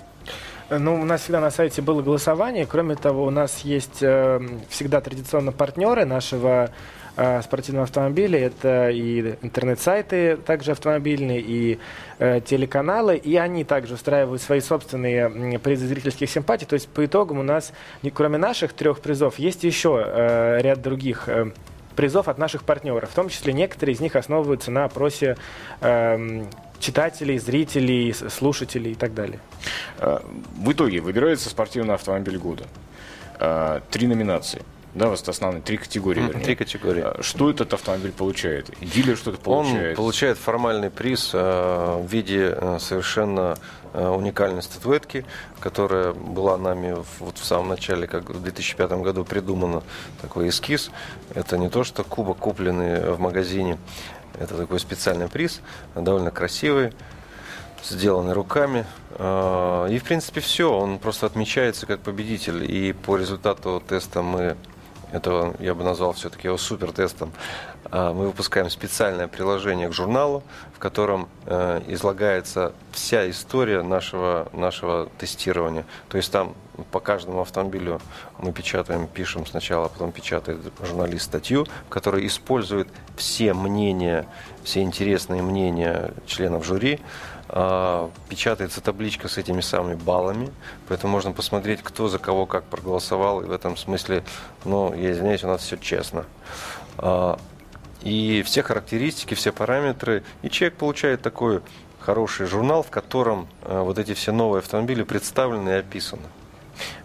Ну, 0.70 1.02
у 1.02 1.04
нас 1.04 1.22
всегда 1.22 1.42
на 1.42 1.50
сайте 1.50 1.82
было 1.82 2.04
голосование. 2.04 2.68
Кроме 2.68 2.96
того, 2.96 3.26
у 3.26 3.32
нас 3.32 3.62
есть 3.62 4.04
э, 4.04 4.40
всегда 4.70 5.02
традиционно 5.02 5.52
партнеры 5.52 6.06
нашего 6.06 6.70
э, 7.16 7.42
спортивного 7.42 7.86
автомобиля. 7.86 8.40
Это 8.40 8.92
и 8.92 9.36
интернет-сайты 9.42 10.38
также 10.38 10.74
автомобильные, 10.74 11.42
и 11.42 11.80
э, 12.20 12.40
телеканалы. 12.42 13.18
И 13.18 13.36
они 13.36 13.64
также 13.64 13.96
устраивают 13.96 14.44
свои 14.44 14.60
собственные 14.60 15.58
призы 15.58 15.88
зрительских 15.88 16.30
симпатий. 16.30 16.68
То 16.68 16.76
есть 16.76 16.88
по 16.88 17.04
итогам 17.04 17.40
у 17.40 17.44
нас, 17.44 17.74
кроме 18.14 18.38
наших 18.38 18.74
трех 18.74 19.00
призов, 19.00 19.40
есть 19.40 19.64
еще 19.64 20.04
э, 20.06 20.60
ряд 20.62 20.84
других 20.84 21.28
э, 21.30 21.52
призов 22.00 22.29
от 22.29 22.38
наших 22.38 22.63
партнеров. 22.63 23.10
В 23.10 23.13
том 23.13 23.27
числе 23.27 23.51
некоторые 23.51 23.94
из 23.94 24.00
них 24.00 24.15
основываются 24.15 24.72
на 24.72 24.86
опросе 24.86 25.36
э, 25.82 26.46
читателей, 26.79 27.38
зрителей, 27.39 28.13
слушателей 28.13 28.94
и 28.94 28.96
так 28.96 29.13
далее. 29.13 29.41
Э, 29.98 30.20
в 30.56 30.72
итоге 30.72 31.01
выбирается 31.01 31.50
спортивный 31.50 31.96
автомобиль 31.96 32.38
года. 32.38 32.63
Э, 33.38 33.82
три 33.91 34.08
номинации. 34.08 34.62
Да, 34.93 35.10
вот 35.10 35.27
основные 35.27 35.62
три 35.62 35.77
категории. 35.77 36.22
Вернее. 36.22 36.43
Три 36.43 36.55
категории. 36.55 37.03
Э, 37.05 37.22
что 37.22 37.50
этот 37.50 37.74
автомобиль 37.74 38.12
получает? 38.12 38.72
Дилер 38.81 39.17
что-то 39.17 39.38
получает? 39.38 39.91
Он 39.91 39.96
получает 39.96 40.38
формальный 40.38 40.89
приз 40.89 41.34
в 41.34 42.05
виде 42.08 42.58
совершенно 42.79 43.58
уникальной 43.93 44.62
статуэтки, 44.62 45.25
которая 45.60 46.13
была 46.13 46.58
нами 46.58 46.96
вот 47.19 47.38
в 47.38 47.46
самом 47.46 47.69
начале, 47.69 48.08
как 48.08 48.29
в 48.29 48.41
2005 48.41 48.91
году 48.91 49.25
придумана 49.25 49.84
такой 50.22 50.50
эскиз. 50.50 50.91
Это 51.34 51.58
не 51.58 51.69
то, 51.69 51.84
что 51.84 52.03
кубок, 52.03 52.38
купленный 52.38 53.12
в 53.12 53.19
магазине, 53.19 53.77
это 54.39 54.55
такой 54.55 54.79
специальный 54.79 55.27
приз, 55.27 55.62
довольно 55.96 56.31
красивый, 56.31 56.93
сделанный 57.84 58.34
руками. 58.34 58.86
А, 59.12 59.88
и, 59.88 59.98
в 60.00 60.03
принципе, 60.03 60.39
все. 60.41 60.72
Он 60.72 61.00
просто 61.00 61.25
отмечается 61.25 61.86
как 61.86 62.00
победитель. 62.00 62.69
И 62.69 62.93
по 62.93 63.17
результату 63.17 63.84
теста 63.88 64.22
мы 64.22 64.55
этого 65.12 65.56
я 65.60 65.74
бы 65.74 65.84
назвал 65.84 66.13
все-таки 66.13 66.48
его 66.48 66.58
супер 66.58 66.92
тестом. 66.92 67.32
А, 67.92 68.13
мы 68.13 68.28
выпускаем 68.28 68.70
специальное 68.70 69.28
приложение 69.28 69.89
к 69.89 69.94
журналу, 69.94 70.44
в 70.75 70.80
котором 70.80 71.28
э, 71.46 71.82
излагается 71.88 72.74
вся 72.92 73.30
история 73.30 73.82
нашего, 73.82 74.48
нашего 74.54 75.10
тестирования. 75.18 75.86
То 76.10 76.18
есть 76.18 76.32
там 76.32 76.56
по 76.92 77.00
каждому 77.00 77.42
автомобилю 77.42 78.00
мы 78.38 78.54
печатаем, 78.54 79.08
пишем 79.08 79.46
сначала, 79.46 79.88
а 79.88 79.89
потом 79.89 80.12
печатает 80.12 80.60
журналист 80.82 81.25
статью, 81.25 81.66
в 81.88 81.89
которой 81.89 82.25
использует 82.28 82.88
все 83.18 83.54
мнения, 83.54 84.28
все 84.63 84.82
интересные 84.82 85.42
мнения 85.42 86.13
членов 86.25 86.66
жюри, 86.66 87.00
печатается 87.50 88.79
табличка 88.79 89.27
с 89.27 89.38
этими 89.38 89.62
самыми 89.62 89.96
баллами, 89.96 90.51
поэтому 90.88 91.13
можно 91.13 91.32
посмотреть, 91.32 91.82
кто 91.82 92.08
за 92.08 92.20
кого 92.20 92.46
как 92.46 92.63
проголосовал, 92.65 93.41
и 93.41 93.46
в 93.46 93.51
этом 93.51 93.75
смысле, 93.75 94.24
ну, 94.65 94.94
я 94.94 95.12
извиняюсь, 95.12 95.44
у 95.44 95.48
нас 95.48 95.62
все 95.62 95.77
честно. 95.77 96.25
А, 96.98 97.39
и 98.01 98.44
все 98.46 98.63
характеристики, 98.63 99.34
все 99.34 99.51
параметры, 99.51 100.24
и 100.41 100.50
человек 100.50 100.77
получает 100.77 101.22
такой 101.22 101.62
хороший 102.00 102.46
журнал, 102.46 102.84
в 102.84 102.89
котором 102.89 103.48
а, 103.63 103.84
вот 103.84 103.98
эти 103.98 104.13
все 104.13 104.32
новые 104.32 104.60
автомобили 104.60 105.03
представлены 105.03 105.70
и 105.70 105.74
описаны. 105.74 106.24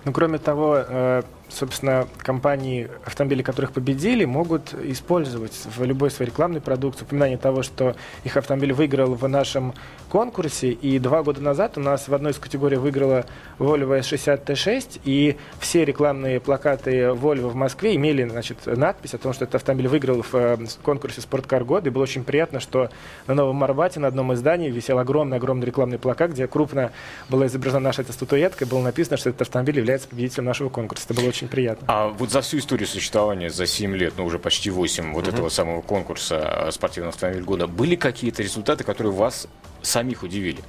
Ну, 0.05 0.13
кроме 0.13 0.39
того, 0.39 0.77
э, 0.77 1.23
собственно, 1.55 2.07
компании, 2.19 2.89
автомобили 3.05 3.43
которых 3.43 3.73
победили, 3.73 4.25
могут 4.25 4.75
использовать 4.75 5.53
в 5.65 5.85
любой 5.85 6.11
своей 6.11 6.31
рекламной 6.31 6.61
продукции 6.61 7.05
упоминание 7.05 7.39
того, 7.39 7.63
что 7.63 7.95
их 8.25 8.37
автомобиль 8.37 8.73
выиграл 8.73 9.15
в 9.15 9.29
нашем 9.29 9.75
конкурсе. 10.09 10.71
И 10.71 10.99
два 10.99 11.23
года 11.23 11.41
назад 11.41 11.79
у 11.79 11.81
нас 11.81 12.09
в 12.09 12.15
одной 12.15 12.33
из 12.33 12.39
категорий 12.39 12.77
выиграла 12.77 13.27
Volvo 13.59 13.99
S60 13.99 14.45
T6, 14.45 15.01
и 15.05 15.37
все 15.59 15.85
рекламные 15.85 16.41
плакаты 16.41 17.07
Volvo 17.09 17.49
в 17.49 17.55
Москве 17.55 17.95
имели 17.97 18.29
значит, 18.29 18.59
надпись 18.67 19.15
о 19.15 19.19
том, 19.19 19.33
что 19.33 19.45
этот 19.45 19.57
автомобиль 19.57 19.89
выиграл 19.89 20.23
в 20.23 20.35
э, 20.35 20.57
конкурсе 20.83 21.21
«Спорткар 21.21 21.65
года». 21.65 21.89
И 21.89 21.93
было 21.93 22.03
очень 22.03 22.25
приятно, 22.25 22.61
что 22.61 22.91
на 23.27 23.35
Новом 23.35 23.63
Арбате 23.65 24.01
на 24.01 24.09
одном 24.09 24.33
из 24.33 24.39
зданий 24.39 24.71
висел 24.71 24.99
огромный-огромный 24.99 25.67
рекламный 25.67 25.99
плакат, 25.99 26.33
где 26.33 26.47
крупно 26.47 26.93
была 27.29 27.47
изображена 27.47 27.81
наша 27.81 28.03
эта 28.03 28.13
статуэтка, 28.13 28.65
и 28.65 28.69
было 28.69 28.83
написано, 28.83 29.17
что 29.17 29.31
этот 29.31 29.43
автомобиль 29.43 29.79
является 29.79 30.09
победителем 30.09 30.45
нашего 30.45 30.69
конкурса. 30.69 31.05
Это 31.09 31.15
было 31.15 31.29
очень 31.29 31.44
приятно. 31.49 31.87
А 31.89 32.09
вот 32.09 32.31
за 32.31 32.41
всю 32.41 32.59
историю 32.59 32.87
существования, 32.87 33.51
за 33.51 33.67
7 33.67 33.95
лет, 33.97 34.15
ну 34.17 34.25
уже 34.25 34.39
почти 34.39 34.71
8 34.71 35.13
вот 35.13 35.29
этого 35.29 35.49
самого 35.49 35.83
конкурса 35.83 36.69
спортивного 36.71 37.13
автомобиля 37.13 37.45
года, 37.45 37.67
были 37.67 37.97
какие-то 37.97 38.43
результаты, 38.43 38.85
которые 38.85 39.13
вас 39.13 39.49
самих 39.83 40.23
удивили? 40.23 40.61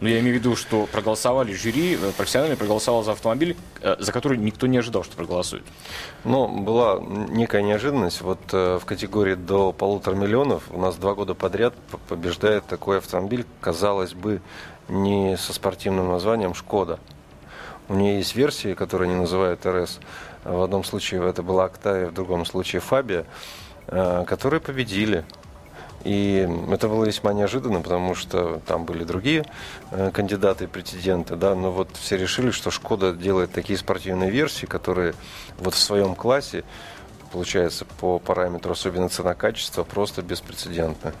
Ну, 0.00 0.08
я 0.08 0.20
имею 0.20 0.36
в 0.36 0.38
виду, 0.38 0.56
что 0.56 0.86
проголосовали 0.90 1.52
жюри, 1.52 1.94
э, 1.94 2.12
профессионально 2.16 2.56
проголосовал 2.56 3.02
за 3.02 3.12
автомобиль, 3.12 3.54
э, 3.82 3.96
за 3.98 4.12
который 4.12 4.38
никто 4.38 4.66
не 4.66 4.78
ожидал, 4.78 5.04
что 5.04 5.14
проголосует. 5.14 5.62
Ну, 6.24 6.48
была 6.48 6.98
некая 7.00 7.60
неожиданность. 7.60 8.22
Вот 8.22 8.40
э, 8.52 8.78
в 8.80 8.86
категории 8.86 9.34
до 9.34 9.72
полутора 9.72 10.14
миллионов 10.14 10.62
у 10.70 10.80
нас 10.80 10.96
два 10.96 11.14
года 11.14 11.34
подряд 11.34 11.74
побеждает 12.08 12.64
такой 12.64 12.98
автомобиль, 12.98 13.44
казалось 13.60 14.14
бы, 14.14 14.40
не 14.88 15.36
со 15.36 15.52
спортивным 15.52 16.08
названием 16.08 16.54
«Шкода». 16.54 16.98
У 17.90 17.94
нее 17.94 18.18
есть 18.18 18.36
версии, 18.36 18.74
которые 18.74 19.10
они 19.10 19.20
называют 19.20 19.66
РС. 19.66 19.98
В 20.44 20.62
одном 20.62 20.84
случае 20.84 21.28
это 21.28 21.42
была 21.42 21.64
Октавия, 21.64 22.06
в 22.06 22.14
другом 22.14 22.46
случае 22.46 22.78
Фабия, 22.78 23.26
э, 23.88 24.24
которые 24.28 24.60
победили. 24.60 25.24
И 26.04 26.48
это 26.70 26.86
было 26.86 27.04
весьма 27.04 27.32
неожиданно, 27.32 27.80
потому 27.80 28.14
что 28.14 28.62
там 28.64 28.84
были 28.84 29.02
другие 29.02 29.44
э, 29.90 30.12
кандидаты 30.12 30.64
и 30.64 30.66
претенденты, 30.68 31.34
да, 31.34 31.56
но 31.56 31.72
вот 31.72 31.88
все 31.96 32.16
решили, 32.16 32.52
что 32.52 32.70
Шкода 32.70 33.12
делает 33.12 33.50
такие 33.50 33.76
спортивные 33.76 34.30
версии, 34.30 34.66
которые 34.66 35.14
вот 35.58 35.74
в 35.74 35.78
своем 35.78 36.14
классе, 36.14 36.62
получается, 37.32 37.86
по 37.98 38.20
параметру, 38.20 38.70
особенно 38.70 39.08
цена-качество, 39.08 39.82
просто 39.82 40.22
беспрецедентная. 40.22 41.12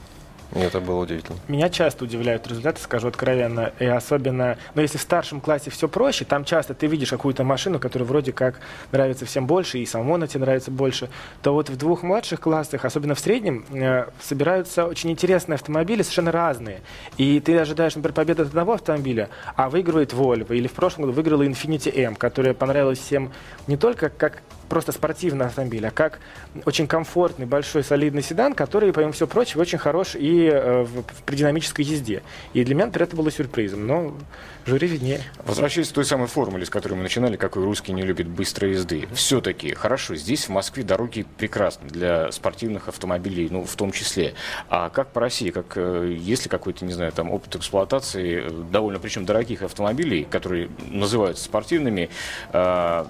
И 0.54 0.58
это 0.58 0.80
было 0.80 1.02
удивительно. 1.02 1.38
Меня 1.48 1.68
часто 1.68 2.04
удивляют 2.04 2.46
результаты, 2.46 2.80
скажу 2.80 3.08
откровенно. 3.08 3.72
И 3.78 3.84
особенно, 3.84 4.58
ну, 4.74 4.82
если 4.82 4.98
в 4.98 5.02
старшем 5.02 5.40
классе 5.40 5.70
все 5.70 5.88
проще, 5.88 6.24
там 6.24 6.44
часто 6.44 6.74
ты 6.74 6.86
видишь 6.86 7.10
какую-то 7.10 7.44
машину, 7.44 7.78
которая 7.78 8.06
вроде 8.06 8.32
как 8.32 8.60
нравится 8.90 9.26
всем 9.26 9.46
больше, 9.46 9.78
и 9.78 9.86
самому 9.86 10.16
она 10.16 10.26
тебе 10.26 10.40
нравится 10.40 10.70
больше, 10.70 11.08
то 11.42 11.52
вот 11.52 11.70
в 11.70 11.76
двух 11.76 12.02
младших 12.02 12.40
классах, 12.40 12.84
особенно 12.84 13.14
в 13.14 13.20
среднем, 13.20 13.64
э, 13.70 14.06
собираются 14.20 14.86
очень 14.86 15.10
интересные 15.10 15.54
автомобили, 15.54 16.02
совершенно 16.02 16.32
разные. 16.32 16.80
И 17.16 17.38
ты 17.40 17.56
ожидаешь, 17.58 17.94
например, 17.94 18.14
победы 18.14 18.42
от 18.42 18.48
одного 18.48 18.72
автомобиля, 18.72 19.28
а 19.54 19.70
выигрывает 19.70 20.12
Volvo, 20.12 20.56
или 20.56 20.66
в 20.66 20.72
прошлом 20.72 21.02
году 21.02 21.14
выиграла 21.14 21.42
Infiniti 21.42 21.96
M, 21.96 22.16
которая 22.16 22.54
понравилась 22.54 22.98
всем 22.98 23.32
не 23.66 23.76
только 23.76 24.08
как 24.08 24.42
просто 24.70 24.92
спортивный 24.92 25.46
автомобиль, 25.46 25.86
а 25.86 25.90
как 25.90 26.20
очень 26.64 26.86
комфортный, 26.86 27.44
большой, 27.44 27.84
солидный 27.84 28.22
седан, 28.22 28.54
который, 28.54 28.92
помимо 28.92 29.12
всего 29.12 29.26
прочего, 29.26 29.60
очень 29.60 29.78
хорош 29.78 30.14
и 30.14 30.46
э, 30.46 30.84
в, 30.84 31.02
при 31.26 31.36
динамической 31.36 31.84
езде. 31.84 32.22
И 32.54 32.64
для 32.64 32.74
меня, 32.74 32.86
например, 32.86 33.08
это 33.08 33.16
было 33.16 33.30
сюрпризом, 33.30 33.86
но 33.86 34.16
жюри 34.64 34.86
виднее. 34.86 35.20
Возвращаясь 35.44 35.88
к 35.88 35.92
той 35.92 36.04
самой 36.04 36.28
формуле, 36.28 36.64
с 36.64 36.70
которой 36.70 36.94
мы 36.94 37.02
начинали, 37.02 37.36
какой 37.36 37.64
русский 37.64 37.92
не 37.92 38.02
любит 38.02 38.28
быстрой 38.28 38.72
езды. 38.72 39.08
Все-таки, 39.12 39.74
хорошо, 39.74 40.14
здесь 40.14 40.46
в 40.46 40.50
Москве 40.50 40.84
дороги 40.84 41.26
прекрасны 41.36 41.88
для 41.88 42.30
спортивных 42.30 42.88
автомобилей, 42.88 43.48
ну, 43.50 43.64
в 43.64 43.74
том 43.74 43.90
числе. 43.90 44.34
А 44.68 44.88
как 44.88 45.08
по 45.08 45.20
России, 45.20 45.50
как, 45.50 45.72
э, 45.76 46.14
есть 46.16 46.44
ли 46.44 46.48
какой-то, 46.48 46.84
не 46.84 46.92
знаю, 46.92 47.10
там, 47.10 47.32
опыт 47.32 47.56
эксплуатации 47.56 48.44
э, 48.46 48.50
довольно, 48.70 49.00
причем 49.00 49.24
дорогих 49.24 49.62
автомобилей, 49.62 50.28
которые 50.30 50.70
называются 50.88 51.44
спортивными, 51.44 52.08
э, 52.52 53.04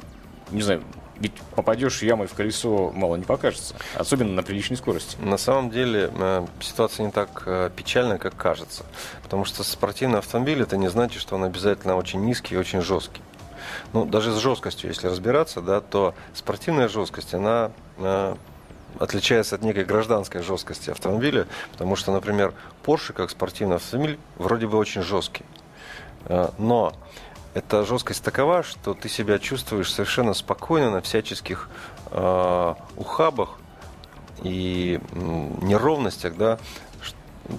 не 0.52 0.62
знаю, 0.62 0.82
ведь 1.20 1.34
попадешь 1.54 2.02
ямой 2.02 2.26
в 2.26 2.34
колесо, 2.34 2.90
мало 2.92 3.16
не 3.16 3.24
покажется, 3.24 3.74
особенно 3.94 4.32
на 4.32 4.42
приличной 4.42 4.76
скорости. 4.76 5.16
На 5.20 5.36
самом 5.36 5.70
деле 5.70 6.10
э, 6.12 6.46
ситуация 6.60 7.06
не 7.06 7.12
так 7.12 7.42
э, 7.46 7.70
печальная, 7.76 8.18
как 8.18 8.36
кажется. 8.36 8.84
Потому 9.22 9.44
что 9.44 9.62
спортивный 9.62 10.18
автомобиль 10.18 10.62
это 10.62 10.78
не 10.78 10.88
значит, 10.88 11.20
что 11.20 11.36
он 11.36 11.44
обязательно 11.44 11.96
очень 11.96 12.24
низкий 12.24 12.54
и 12.54 12.58
очень 12.58 12.80
жесткий. 12.80 13.20
Ну, 13.92 14.06
даже 14.06 14.32
с 14.32 14.38
жесткостью, 14.38 14.88
если 14.88 15.08
разбираться, 15.08 15.60
да, 15.60 15.80
то 15.80 16.14
спортивная 16.34 16.88
жесткость, 16.88 17.34
она 17.34 17.70
э, 17.98 18.34
отличается 18.98 19.56
от 19.56 19.62
некой 19.62 19.84
гражданской 19.84 20.42
жесткости 20.42 20.90
автомобиля, 20.90 21.46
потому 21.72 21.96
что, 21.96 22.12
например, 22.12 22.54
Porsche 22.82 23.12
как 23.12 23.28
спортивный 23.30 23.76
автомобиль 23.76 24.18
вроде 24.38 24.66
бы 24.66 24.78
очень 24.78 25.02
жесткий. 25.02 25.44
Но 26.58 26.92
эта 27.54 27.84
жесткость 27.84 28.22
такова, 28.22 28.62
что 28.62 28.94
ты 28.94 29.08
себя 29.08 29.38
чувствуешь 29.38 29.92
совершенно 29.92 30.34
спокойно 30.34 30.90
на 30.90 31.00
всяческих 31.00 31.68
э, 32.10 32.74
ухабах 32.96 33.58
и 34.42 35.00
неровностях, 35.12 36.36
да, 36.36 36.58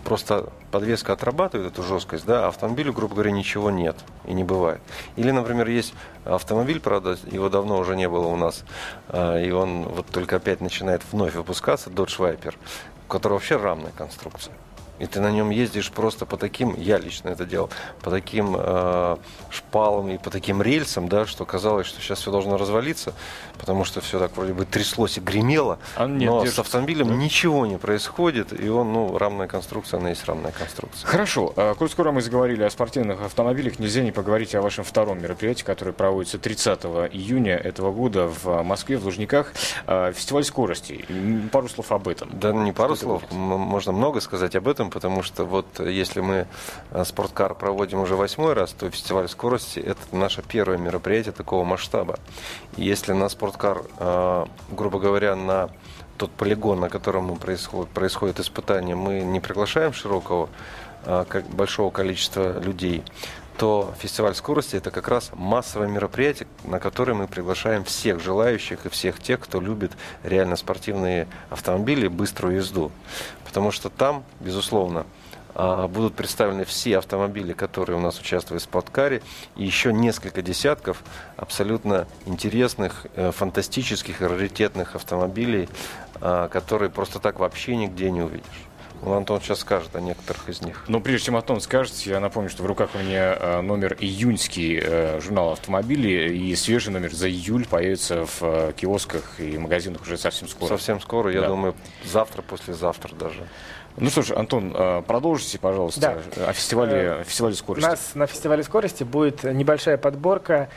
просто 0.05 0.49
подвеска 0.71 1.13
отрабатывает 1.13 1.73
эту 1.73 1.83
жесткость, 1.83 2.25
да, 2.25 2.45
а 2.45 2.47
автомобилю, 2.47 2.93
грубо 2.93 3.15
говоря, 3.15 3.31
ничего 3.31 3.69
нет 3.71 3.97
и 4.25 4.33
не 4.33 4.43
бывает. 4.43 4.81
Или, 5.17 5.31
например, 5.31 5.67
есть 5.67 5.93
автомобиль, 6.23 6.79
правда, 6.79 7.17
его 7.29 7.49
давно 7.49 7.77
уже 7.77 7.95
не 7.95 8.07
было 8.07 8.27
у 8.27 8.37
нас, 8.37 8.63
э, 9.09 9.45
и 9.45 9.51
он 9.51 9.83
вот 9.83 10.07
только 10.07 10.37
опять 10.37 10.61
начинает 10.61 11.01
вновь 11.11 11.35
выпускаться, 11.35 11.89
Dodge 11.89 12.17
Viper, 12.17 12.55
у 13.07 13.11
которого 13.11 13.37
вообще 13.37 13.57
рамная 13.57 13.91
конструкция. 13.91 14.55
И 15.01 15.07
ты 15.07 15.19
на 15.19 15.31
нем 15.31 15.49
ездишь 15.49 15.89
просто 15.89 16.27
по 16.27 16.37
таким, 16.37 16.75
я 16.79 16.99
лично 16.99 17.29
это 17.29 17.43
делал, 17.45 17.71
по 18.01 18.11
таким 18.11 18.55
э, 18.55 19.17
шпалам 19.49 20.11
и 20.11 20.19
по 20.19 20.29
таким 20.29 20.61
рельсам, 20.61 21.09
да, 21.09 21.25
что 21.25 21.43
казалось, 21.43 21.87
что 21.87 21.99
сейчас 21.99 22.19
все 22.19 22.29
должно 22.29 22.55
развалиться, 22.55 23.15
потому 23.57 23.83
что 23.83 23.99
все 23.99 24.19
так 24.19 24.37
вроде 24.37 24.53
бы 24.53 24.63
тряслось 24.65 25.17
и 25.17 25.21
гремело, 25.21 25.79
А 25.95 26.05
нет, 26.05 26.29
но 26.29 26.41
держится, 26.41 26.57
с 26.57 26.65
автомобилем 26.65 27.07
да? 27.07 27.15
ничего 27.15 27.65
не 27.65 27.79
происходит, 27.79 28.53
и 28.57 28.69
он, 28.69 28.93
ну, 28.93 29.17
рамная 29.17 29.47
конструкция, 29.47 29.99
она 29.99 30.09
есть 30.09 30.23
рамная 30.25 30.51
конструкция. 30.51 31.07
Хорошо. 31.07 31.51
А, 31.55 31.73
Коль 31.73 31.89
скоро 31.89 32.11
мы 32.11 32.21
заговорили 32.21 32.61
о 32.61 32.69
спортивных 32.69 33.23
автомобилях, 33.23 33.79
нельзя 33.79 34.03
не 34.03 34.11
поговорить 34.11 34.53
о 34.53 34.61
вашем 34.61 34.83
втором 34.83 35.19
мероприятии, 35.19 35.63
которое 35.63 35.93
проводится 35.93 36.37
30 36.37 36.79
июня 37.11 37.57
этого 37.57 37.91
года 37.91 38.27
в 38.27 38.61
Москве, 38.61 38.99
в 38.99 39.05
Лужниках. 39.05 39.53
А, 39.87 40.11
Фестиваль 40.11 40.43
скорости. 40.43 41.03
Пару 41.51 41.69
слов 41.69 41.91
об 41.91 42.07
этом. 42.07 42.29
Да, 42.33 42.53
не 42.53 42.71
пару 42.71 42.95
слов, 42.95 43.23
можно 43.31 43.91
много 43.93 44.21
сказать 44.21 44.55
об 44.55 44.67
этом, 44.67 44.90
потому 44.91 45.23
что 45.23 45.45
вот 45.45 45.79
э, 45.79 45.91
если 45.91 46.21
мы 46.21 46.47
э, 46.91 47.03
спорткар 47.05 47.55
проводим 47.55 47.99
уже 47.99 48.15
восьмой 48.15 48.53
раз, 48.53 48.71
то 48.73 48.89
фестиваль 48.89 49.27
скорости 49.27 49.79
это 49.79 49.99
наше 50.11 50.43
первое 50.43 50.77
мероприятие 50.77 51.31
такого 51.31 51.63
масштаба. 51.63 52.19
И 52.77 52.83
если 52.83 53.13
на 53.13 53.29
спорткар, 53.29 53.83
э, 53.99 54.45
грубо 54.71 54.99
говоря, 54.99 55.35
на 55.35 55.69
тот 56.17 56.31
полигон, 56.31 56.79
на 56.79 56.89
котором 56.89 57.35
происходит, 57.37 57.89
происходит 57.91 58.39
испытание, 58.39 58.95
мы 58.95 59.21
не 59.21 59.39
приглашаем 59.39 59.93
широкого, 59.93 60.49
большого 61.49 61.89
количества 61.89 62.59
людей, 62.59 63.03
то 63.57 63.93
фестиваль 63.99 64.35
скорости 64.35 64.75
это 64.75 64.91
как 64.91 65.07
раз 65.07 65.31
массовое 65.33 65.87
мероприятие, 65.87 66.47
на 66.63 66.79
которое 66.79 67.13
мы 67.13 67.27
приглашаем 67.27 67.83
всех 67.83 68.19
желающих 68.19 68.85
и 68.85 68.89
всех 68.89 69.19
тех, 69.19 69.39
кто 69.39 69.61
любит 69.61 69.91
реально 70.23 70.55
спортивные 70.55 71.27
автомобили, 71.49 72.07
быструю 72.07 72.55
езду. 72.57 72.91
Потому 73.45 73.71
что 73.71 73.89
там, 73.89 74.23
безусловно, 74.39 75.05
а, 75.53 75.87
будут 75.87 76.15
представлены 76.15 76.65
все 76.65 76.97
автомобили, 76.97 77.53
которые 77.53 77.97
у 77.97 78.01
нас 78.01 78.19
участвуют 78.19 78.61
в 78.61 78.65
спорткаре, 78.65 79.21
и 79.55 79.65
еще 79.65 79.91
несколько 79.91 80.41
десятков 80.41 81.03
абсолютно 81.37 82.07
интересных, 82.25 83.05
э, 83.15 83.31
фантастических 83.31 84.21
раритетных 84.21 84.95
автомобилей, 84.95 85.67
а, 86.21 86.47
которые 86.47 86.89
просто 86.89 87.19
так 87.19 87.39
вообще 87.39 87.75
нигде 87.75 88.11
не 88.11 88.21
увидишь. 88.21 88.70
Ну, 89.03 89.13
Антон 89.13 89.41
сейчас 89.41 89.59
скажет 89.59 89.95
о 89.95 89.99
некоторых 90.01 90.47
из 90.49 90.61
них. 90.61 90.83
Но 90.87 90.99
прежде 90.99 91.25
чем 91.27 91.35
Антон 91.35 91.59
скажет, 91.59 91.93
я 92.05 92.19
напомню, 92.19 92.49
что 92.49 92.61
в 92.61 92.67
руках 92.67 92.91
у 92.93 92.99
меня 92.99 93.35
э, 93.39 93.61
номер 93.61 93.97
июньский 93.99 94.79
э, 94.81 95.19
журнала 95.19 95.53
автомобилей, 95.53 96.37
и 96.37 96.55
свежий 96.55 96.93
номер 96.93 97.11
за 97.11 97.27
июль 97.27 97.65
появится 97.65 98.25
в 98.25 98.37
э, 98.41 98.73
киосках 98.75 99.39
и 99.39 99.57
магазинах 99.57 100.01
уже 100.03 100.17
совсем 100.17 100.47
скоро. 100.47 100.69
Совсем 100.69 101.01
скоро, 101.01 101.31
я 101.31 101.41
Да. 101.41 101.47
думаю, 101.47 101.75
завтра, 102.05 102.43
послезавтра 102.43 103.15
даже. 103.15 103.47
Ну 103.97 104.09
что 104.09 104.21
ж, 104.21 104.31
Антон, 104.31 104.71
продолжите, 105.05 105.59
пожалуйста, 105.59 106.21
о 106.47 106.53
фестивале, 106.53 107.23
фестивале 107.25 107.53
У 107.53 107.57
скорости. 107.57 107.85
нас 107.89 108.11
на 108.15 108.25
фестивале 108.25 108.63
скорости 108.63 109.03
будет 109.03 109.43
небольшая 109.43 109.97
подборка 109.97 110.69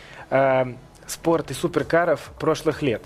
спорт 1.06 1.50
и 1.50 1.54
суперкаров 1.54 2.30
прошлых 2.38 2.82
лет. 2.82 3.02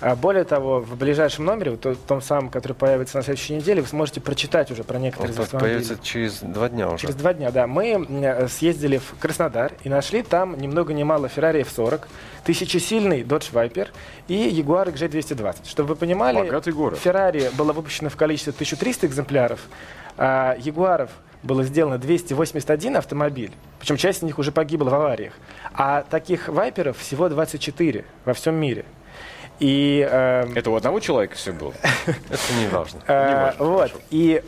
А 0.00 0.16
Более 0.16 0.44
того, 0.44 0.80
в 0.80 0.96
ближайшем 0.96 1.44
номере, 1.44 1.72
вот 1.72 1.84
в 1.84 2.06
том 2.06 2.22
самом, 2.22 2.48
который 2.48 2.72
появится 2.72 3.18
на 3.18 3.22
следующей 3.22 3.56
неделе, 3.56 3.82
вы 3.82 3.88
сможете 3.88 4.20
прочитать 4.20 4.70
уже 4.70 4.82
про 4.82 4.98
некоторые 4.98 5.34
Он 5.34 5.34
из 5.34 5.40
автомобилей. 5.40 5.74
появится 5.74 6.02
через 6.02 6.40
два 6.40 6.68
дня 6.70 6.88
уже. 6.88 6.98
Через 7.02 7.16
два 7.16 7.34
дня, 7.34 7.50
да. 7.50 7.66
Мы 7.66 8.06
э, 8.08 8.48
съездили 8.48 8.96
в 8.96 9.14
Краснодар 9.20 9.72
и 9.84 9.90
нашли 9.90 10.22
там 10.22 10.58
ни 10.58 10.66
много 10.66 10.94
ни 10.94 11.02
мало 11.02 11.26
Ferrari 11.26 11.66
F40, 11.66 12.00
тысячесильный 12.44 13.22
Dodge 13.22 13.52
Viper 13.52 13.88
и 14.28 14.48
Jaguar 14.48 14.92
XJ220. 14.94 15.68
Чтобы 15.68 15.90
вы 15.90 15.96
понимали. 15.96 16.38
Ferrari 16.96 17.54
было 17.56 17.72
выпущено 17.72 18.08
в 18.08 18.16
количестве 18.16 18.52
1300 18.54 19.06
экземпляров, 19.06 19.60
а 20.16 20.56
Ягуаров 20.58 21.10
было 21.42 21.64
сделано 21.64 21.98
281 21.98 22.96
автомобиль, 22.96 23.52
причем 23.78 23.96
часть 23.96 24.20
из 24.20 24.22
них 24.22 24.38
уже 24.38 24.52
погибла 24.52 24.90
в 24.90 24.94
авариях. 24.94 25.32
А 25.72 26.02
таких 26.02 26.48
вайперов 26.48 26.98
всего 26.98 27.28
24 27.28 28.04
во 28.24 28.34
всем 28.34 28.54
мире. 28.54 28.84
И 29.58 30.06
э, 30.10 30.52
Это 30.54 30.70
у 30.70 30.74
одного 30.74 31.00
человека 31.00 31.36
все 31.36 31.52
было? 31.52 31.74
Это 32.06 32.54
не 32.58 32.66
важно. 32.68 33.00
Э, 33.06 33.52
вот. 33.58 33.92
И 34.10 34.42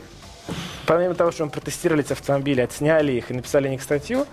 помимо 0.87 1.13
того, 1.13 1.31
что 1.31 1.45
мы 1.45 1.51
протестировали 1.51 2.03
эти 2.03 2.13
автомобили, 2.13 2.61
отсняли 2.61 3.13
их 3.13 3.29
и 3.29 3.33
написали 3.33 3.67
о 3.67 3.69
них 3.69 3.83
статью, 3.83 4.25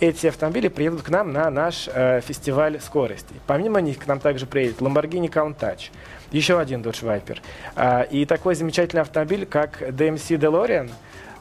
эти 0.00 0.26
автомобили 0.26 0.68
приедут 0.68 1.02
к 1.02 1.08
нам 1.08 1.32
на 1.32 1.50
наш 1.50 1.88
э, 1.92 2.20
фестиваль 2.20 2.80
скорости. 2.80 3.34
Помимо 3.46 3.80
них 3.80 3.98
к 3.98 4.06
нам 4.06 4.18
также 4.18 4.46
приедет 4.46 4.80
Lamborghini 4.80 5.30
Countach, 5.30 5.90
еще 6.32 6.58
один 6.58 6.82
Dodge 6.82 7.02
Viper. 7.04 7.38
А, 7.76 8.02
и 8.02 8.24
такой 8.26 8.56
замечательный 8.56 9.02
автомобиль, 9.02 9.46
как 9.46 9.82
DMC 9.82 10.36
DeLorean. 10.36 10.90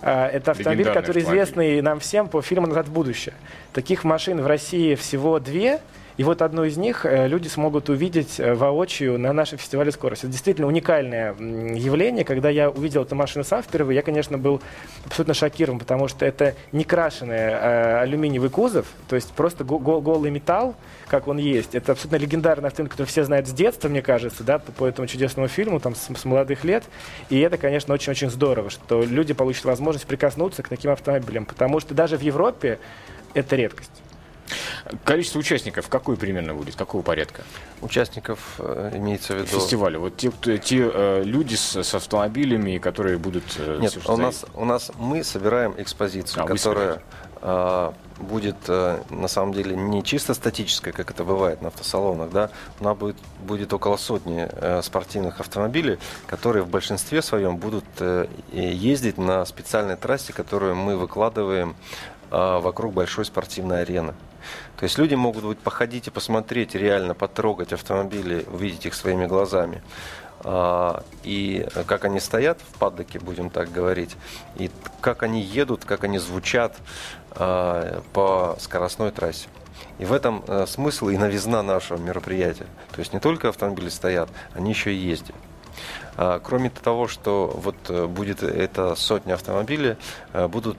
А, 0.05 0.27
это 0.27 0.51
автомобиль, 0.51 0.91
который 0.91 1.23
известный 1.23 1.81
нам 1.81 1.99
всем 2.01 2.27
по 2.27 2.41
фильму 2.41 2.67
«Назад 2.67 2.87
в 2.87 2.91
будущее». 2.91 3.33
Таких 3.71 4.03
машин 4.03 4.41
в 4.41 4.47
России 4.47 4.95
всего 4.95 5.39
две, 5.39 5.79
и 6.17 6.23
вот 6.23 6.41
одну 6.41 6.63
из 6.63 6.77
них 6.77 7.05
э, 7.05 7.27
люди 7.27 7.47
смогут 7.47 7.89
увидеть 7.89 8.39
э, 8.39 8.53
воочию 8.53 9.17
на 9.17 9.33
нашем 9.33 9.57
фестивале 9.57 9.91
скорости. 9.91 10.25
Это 10.25 10.31
действительно 10.31 10.67
уникальное 10.67 11.33
явление. 11.33 12.23
Когда 12.23 12.49
я 12.49 12.69
увидел 12.69 13.03
эту 13.03 13.15
машину 13.15 13.43
сам 13.43 13.63
впервые, 13.63 13.95
я, 13.95 14.01
конечно, 14.01 14.37
был 14.37 14.61
абсолютно 15.05 15.33
шокирован, 15.33 15.79
потому 15.79 16.07
что 16.07 16.25
это 16.25 16.55
не 16.71 16.83
крашеный 16.83 17.35
э, 17.35 17.99
алюминиевый 18.01 18.49
кузов, 18.49 18.85
то 19.09 19.15
есть 19.15 19.31
просто 19.31 19.63
го- 19.63 19.79
го- 19.79 20.01
голый 20.01 20.29
металл, 20.29 20.75
как 21.07 21.27
он 21.27 21.37
есть. 21.37 21.73
Это 21.75 21.93
абсолютно 21.93 22.17
легендарный 22.17 22.67
автомобиль, 22.67 22.91
который 22.91 23.07
все 23.07 23.23
знают 23.23 23.47
с 23.47 23.51
детства, 23.51 23.89
мне 23.89 24.01
кажется, 24.01 24.43
да, 24.43 24.59
по, 24.59 24.71
по 24.71 24.87
этому 24.87 25.07
чудесному 25.07 25.47
фильму, 25.47 25.79
там, 25.79 25.95
с, 25.95 26.09
с 26.15 26.25
молодых 26.25 26.63
лет. 26.63 26.83
И 27.29 27.39
это, 27.39 27.57
конечно, 27.57 27.93
очень-очень 27.93 28.29
здорово, 28.29 28.69
что 28.69 29.03
люди 29.03 29.33
получат 29.33 29.65
возможность 29.65 30.05
прикоснуться 30.05 30.63
к 30.63 30.69
таким 30.69 30.91
автомобилям, 30.91 31.45
потому 31.45 31.79
что 31.79 31.93
даже 31.93 32.17
в 32.17 32.21
Европе 32.21 32.79
это 33.33 33.55
редкость. 33.55 33.91
Количество 35.03 35.39
участников 35.39 35.89
какое 35.89 36.15
примерно 36.15 36.53
будет? 36.53 36.75
Какого 36.75 37.01
порядка? 37.01 37.43
Участников 37.81 38.55
э, 38.59 38.91
имеется 38.95 39.33
в 39.33 39.37
виду... 39.37 39.47
Фестиваля. 39.47 39.99
Вот 39.99 40.17
те, 40.17 40.31
кто- 40.31 40.57
те 40.57 40.89
э, 40.93 41.23
люди 41.23 41.55
с, 41.55 41.75
с 41.75 41.93
автомобилями, 41.95 42.77
которые 42.77 43.17
будут... 43.17 43.43
э, 43.57 43.77
Нет, 43.79 43.97
у 44.07 44.17
нас, 44.17 44.45
у 44.53 44.65
нас 44.65 44.91
мы 44.97 45.23
собираем 45.23 45.73
экспозицию, 45.77 46.43
А, 46.43 46.47
которая 46.47 47.01
будет 48.19 48.55
на 48.69 49.27
самом 49.27 49.53
деле 49.53 49.75
не 49.75 50.01
чисто 50.01 50.33
статическая, 50.33 50.93
как 50.93 51.11
это 51.11 51.25
бывает 51.25 51.61
на 51.61 51.67
автосалонах, 51.67 52.29
да, 52.31 52.49
она 52.79 52.95
будет, 52.95 53.17
будет 53.41 53.73
около 53.73 53.97
сотни 53.97 54.47
спортивных 54.81 55.41
автомобилей, 55.41 55.97
которые 56.25 56.63
в 56.63 56.69
большинстве 56.69 57.21
своем 57.21 57.57
будут 57.57 57.83
ездить 58.53 59.17
на 59.17 59.43
специальной 59.45 59.97
трассе, 59.97 60.31
которую 60.31 60.75
мы 60.77 60.95
выкладываем 60.95 61.75
вокруг 62.31 62.93
большой 62.93 63.25
спортивной 63.25 63.81
арены. 63.81 64.13
То 64.77 64.83
есть 64.83 64.97
люди 64.97 65.15
могут 65.15 65.43
будет 65.43 65.59
походить 65.59 66.07
и 66.07 66.11
посмотреть, 66.11 66.75
реально 66.75 67.13
потрогать 67.13 67.73
автомобили, 67.73 68.45
увидеть 68.51 68.85
их 68.85 68.93
своими 68.93 69.25
глазами. 69.25 69.81
А, 70.43 71.03
И 71.23 71.65
как 71.87 72.05
они 72.05 72.19
стоят 72.19 72.59
в 72.59 72.77
паддоке, 72.79 73.19
будем 73.19 73.49
так 73.49 73.71
говорить, 73.71 74.15
и 74.55 74.69
как 75.01 75.23
они 75.23 75.41
едут, 75.41 75.85
как 75.85 76.03
они 76.03 76.19
звучат 76.19 76.75
а, 77.31 78.01
по 78.13 78.57
скоростной 78.59 79.11
трассе. 79.11 79.47
И 79.99 80.05
в 80.05 80.13
этом 80.13 80.43
э, 80.47 80.65
смысл 80.67 81.09
и 81.09 81.17
новизна 81.17 81.61
нашего 81.61 81.97
мероприятия. 81.97 82.65
То 82.91 82.99
есть 82.99 83.13
не 83.13 83.19
только 83.19 83.49
автомобили 83.49 83.89
стоят, 83.89 84.29
они 84.53 84.71
еще 84.71 84.91
и 84.93 84.97
ездят. 84.97 85.35
А, 86.17 86.39
Кроме 86.39 86.69
того, 86.69 87.07
что 87.07 87.47
вот 87.55 87.75
э, 87.89 88.07
будет 88.07 88.43
эта 88.43 88.95
сотня 88.95 89.35
автомобилей, 89.35 89.97
э, 90.33 90.47
будут, 90.47 90.77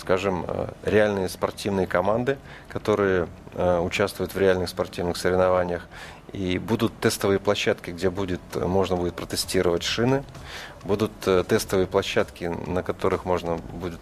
скажем, 0.00 0.44
э, 0.48 0.68
реальные 0.84 1.28
спортивные 1.28 1.86
команды, 1.86 2.38
которые 2.68 3.28
э, 3.54 3.78
участвуют 3.78 4.34
в 4.34 4.38
реальных 4.38 4.68
спортивных 4.68 5.16
соревнованиях. 5.16 5.86
И 6.32 6.58
будут 6.58 6.98
тестовые 7.00 7.38
площадки, 7.38 7.90
где 7.90 8.08
будет, 8.08 8.40
э, 8.54 8.66
можно 8.66 8.96
будет 8.96 9.14
протестировать 9.14 9.82
шины. 9.82 10.24
Будут 10.82 11.12
тестовые 11.20 11.86
площадки, 11.86 12.44
на 12.44 12.82
которых 12.82 13.26
можно 13.26 13.56
будет 13.56 14.00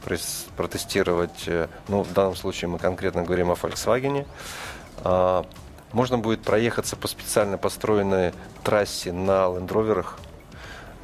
протестировать, 0.57 1.49
ну, 1.89 2.05
в 2.05 2.13
данном 2.13 2.37
случае 2.37 2.69
мы 2.69 2.79
конкретно 2.79 3.25
говорим 3.25 3.51
о 3.51 3.55
Volkswagen. 3.55 4.25
А, 5.03 5.45
Можно 5.93 6.19
будет 6.19 6.43
проехаться 6.43 6.95
по 6.95 7.09
специально 7.09 7.59
построенной 7.59 8.33
трассе 8.63 9.11
на 9.11 9.49
лендроверах. 9.49 10.19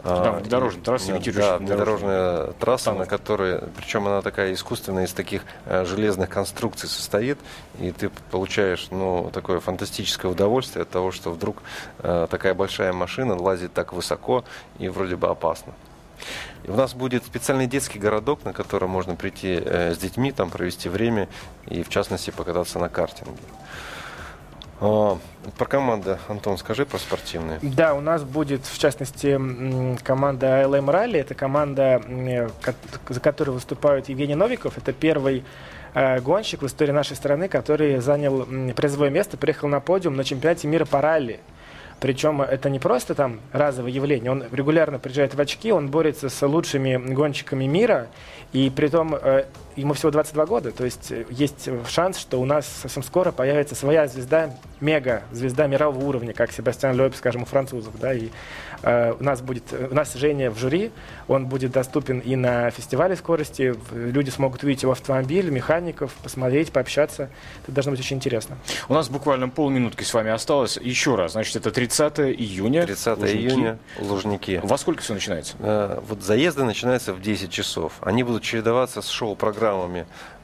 Да, 0.05 0.33
внедорожная 0.33 0.85
трасса, 0.85 1.09
Да, 1.09 1.17
имитирующая 1.17 1.57
внедорожная 1.57 2.47
трасса, 2.61 2.93
на 2.93 3.07
которой, 3.07 3.61
причем 3.77 4.07
она 4.07 4.21
такая 4.21 4.53
искусственная, 4.53 5.07
из 5.07 5.13
таких 5.13 5.43
э, 5.65 5.85
железных 5.87 6.29
конструкций 6.29 6.89
состоит, 6.89 7.39
и 7.79 7.91
ты 7.91 8.11
получаешь, 8.31 8.89
ну, 8.91 9.31
такое 9.33 9.61
фантастическое 9.61 10.29
удовольствие 10.29 10.83
от 10.83 10.91
того, 10.91 11.11
что 11.11 11.31
вдруг 11.31 11.63
э, 12.01 12.27
такая 12.31 12.53
большая 12.53 12.93
машина 12.93 13.35
лазит 13.41 13.73
так 13.73 13.95
высоко 13.95 14.45
и 14.79 14.89
вроде 14.89 15.17
бы 15.17 15.29
опасно. 15.29 15.73
И 16.65 16.71
у 16.71 16.75
нас 16.75 16.95
будет 16.95 17.25
специальный 17.25 17.67
детский 17.67 17.99
городок, 17.99 18.45
на 18.45 18.53
который 18.53 18.89
можно 18.89 19.17
прийти 19.17 19.61
э, 19.63 19.95
с 19.95 19.99
детьми, 19.99 20.33
там 20.33 20.51
провести 20.51 20.89
время 20.89 21.29
и, 21.67 21.83
в 21.83 21.89
частности, 21.89 22.31
покататься 22.31 22.79
на 22.79 22.89
картинге. 22.89 23.33
А, 24.87 25.19
про 25.57 25.65
команды, 25.65 26.19
Антон, 26.29 26.59
скажи 26.59 26.85
про 26.85 26.99
спортивные. 26.99 27.59
Да, 27.63 27.95
у 27.95 28.03
нас 28.03 28.23
будет, 28.23 28.67
в 28.67 28.79
частности, 28.79 29.41
команда 30.03 30.63
LM 30.63 30.85
Rally. 30.87 31.19
Это 31.21 31.35
команда, 31.35 32.03
ко- 32.61 32.75
за 33.09 33.21
которую 33.21 33.55
выступают 33.55 34.11
Евгений 34.11 34.35
Новиков. 34.35 34.77
Это 34.77 34.93
первый 34.93 35.43
э, 35.95 36.21
гонщик 36.21 36.61
в 36.61 36.67
истории 36.67 36.93
нашей 36.93 37.17
страны, 37.17 37.49
который 37.49 37.99
занял 38.01 38.45
призовое 38.75 39.09
место, 39.09 39.39
приехал 39.39 39.69
на 39.69 39.81
подиум 39.81 40.17
на 40.17 40.25
чемпионате 40.25 40.69
мира 40.69 40.85
по 40.85 41.01
ралли. 41.01 41.41
Причем 42.01 42.43
это 42.43 42.69
не 42.69 42.79
просто 42.79 43.15
там 43.15 43.41
разовое 43.53 43.91
явление. 43.91 44.31
Он 44.31 44.45
регулярно 44.53 44.99
приезжает 44.99 45.35
в 45.35 45.41
очки, 45.41 45.73
он 45.73 45.89
борется 45.89 46.29
с 46.29 46.47
лучшими 46.47 46.97
гонщиками 46.97 47.65
мира, 47.65 48.09
и 48.53 48.69
при 48.69 48.89
том 48.89 49.15
э, 49.15 49.45
ему 49.77 49.95
всего 49.95 50.11
22 50.11 50.47
года. 50.47 50.71
То 50.73 50.85
есть 50.85 51.11
э, 51.11 51.25
есть 51.31 51.69
шанс, 51.89 52.19
что 52.19 52.41
у 52.41 52.45
нас 52.45 52.67
совсем 52.67 53.03
скоро 53.03 53.33
появится 53.33 53.75
своя 53.75 54.07
звезда, 54.09 54.51
мега 54.81 55.23
звезда 55.33 55.67
мирового 55.67 56.05
уровня, 56.05 56.33
как 56.35 56.53
Себастьян 56.53 56.97
Лёб, 56.97 57.15
скажем, 57.17 57.43
у 57.43 57.47
французов. 57.47 57.99
Да, 58.01 58.13
и 58.15 58.29
э, 58.83 59.15
у 59.19 59.23
нас 59.25 59.41
будет, 59.41 59.65
у 59.73 59.95
нас 59.95 60.15
Женя 60.15 60.51
в 60.51 60.59
жюри, 60.59 60.91
он 61.29 61.47
будет 61.47 61.73
доступен 61.73 62.19
и 62.21 62.37
на 62.37 62.71
фестивале 62.71 63.17
скорости. 63.17 63.75
Люди 63.93 64.31
смогут 64.31 64.63
увидеть 64.63 64.83
его 64.83 64.93
автомобиль, 64.93 65.51
механиков, 65.51 66.13
посмотреть, 66.23 66.71
пообщаться. 66.73 67.31
Это 67.63 67.73
должно 67.73 67.93
быть 67.93 68.01
очень 68.01 68.17
интересно. 68.17 68.57
У 68.89 68.95
нас 68.95 69.09
буквально 69.09 69.49
полминутки 69.49 70.05
с 70.05 70.13
вами 70.15 70.31
осталось. 70.31 70.77
Еще 70.77 71.15
раз, 71.15 71.33
значит, 71.33 71.57
это 71.57 71.71
30 71.71 72.21
июня. 72.21 72.85
30 72.87 73.19
Лужники. 73.19 73.37
июня, 73.37 73.79
Лужники. 73.99 74.61
Во 74.63 74.77
сколько 74.79 75.03
все 75.03 75.15
начинается? 75.15 75.55
Э, 75.61 76.01
Вот 76.09 76.23
заезды 76.23 76.65
начинаются 76.65 77.13
в 77.15 77.21
10 77.23 77.51
часов. 77.51 77.95
Они 78.01 78.23
будут 78.23 78.43
чередоваться 78.43 79.01
с 79.03 79.09
шоу-программами. 79.09 79.64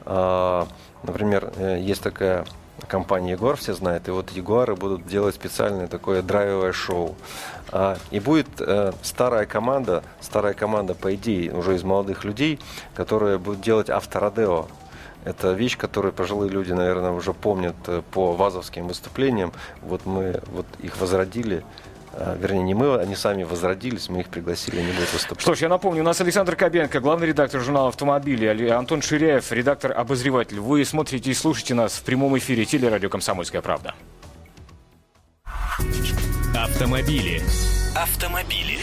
А, 0.04 0.66
Например, 1.02 1.52
э, 1.56 1.78
есть 1.80 2.02
такая 2.02 2.44
компания 2.88 3.32
Егор, 3.32 3.56
все 3.56 3.74
знают, 3.74 4.08
и 4.08 4.10
вот 4.10 4.30
Ягуары 4.30 4.74
будут 4.74 5.06
делать 5.06 5.34
специальное 5.34 5.86
такое 5.86 6.22
драйвовое 6.22 6.72
шоу. 6.72 7.14
А, 7.72 7.96
И 8.10 8.20
будет 8.20 8.48
э, 8.60 8.92
старая 9.02 9.46
команда, 9.46 10.02
старая 10.20 10.54
команда, 10.54 10.94
по 10.94 11.14
идее, 11.14 11.52
уже 11.54 11.74
из 11.74 11.82
молодых 11.84 12.24
людей, 12.24 12.58
которая 12.94 13.38
будет 13.38 13.60
делать 13.60 13.90
авторадео. 13.90 14.66
Это 15.24 15.52
вещь, 15.52 15.76
которую 15.76 16.12
пожилые 16.12 16.50
люди, 16.50 16.72
наверное, 16.72 17.12
уже 17.12 17.32
помнят 17.32 17.76
э, 17.86 18.02
по 18.12 18.32
вазовским 18.32 18.88
выступлениям. 18.88 19.52
Вот 19.82 20.06
мы 20.06 20.40
вот 20.52 20.66
их 20.80 20.98
возродили. 21.00 21.64
А, 22.20 22.36
Вернее, 22.36 22.62
не 22.62 22.74
мы, 22.74 22.98
они 22.98 23.16
сами 23.16 23.44
возродились, 23.44 24.10
мы 24.10 24.20
их 24.20 24.28
пригласили, 24.28 24.78
они 24.78 24.92
будут 24.92 25.10
выступать. 25.12 25.40
Что 25.40 25.54
ж, 25.54 25.60
я 25.60 25.68
напомню, 25.70 26.02
у 26.02 26.04
нас 26.04 26.20
Александр 26.20 26.54
Кобенко, 26.54 27.00
главный 27.00 27.28
редактор 27.28 27.62
журнала 27.62 27.88
«Автомобили», 27.88 28.68
Антон 28.68 29.00
Ширяев, 29.00 29.50
редактор-обозреватель. 29.50 30.60
Вы 30.60 30.84
смотрите 30.84 31.30
и 31.30 31.34
слушаете 31.34 31.72
нас 31.72 31.94
в 31.94 32.02
прямом 32.02 32.36
эфире 32.36 32.66
телерадио 32.66 33.08
«Комсомольская 33.08 33.62
правда». 33.62 33.94
Автомобили. 36.54 37.42
Автомобили. 37.96 38.78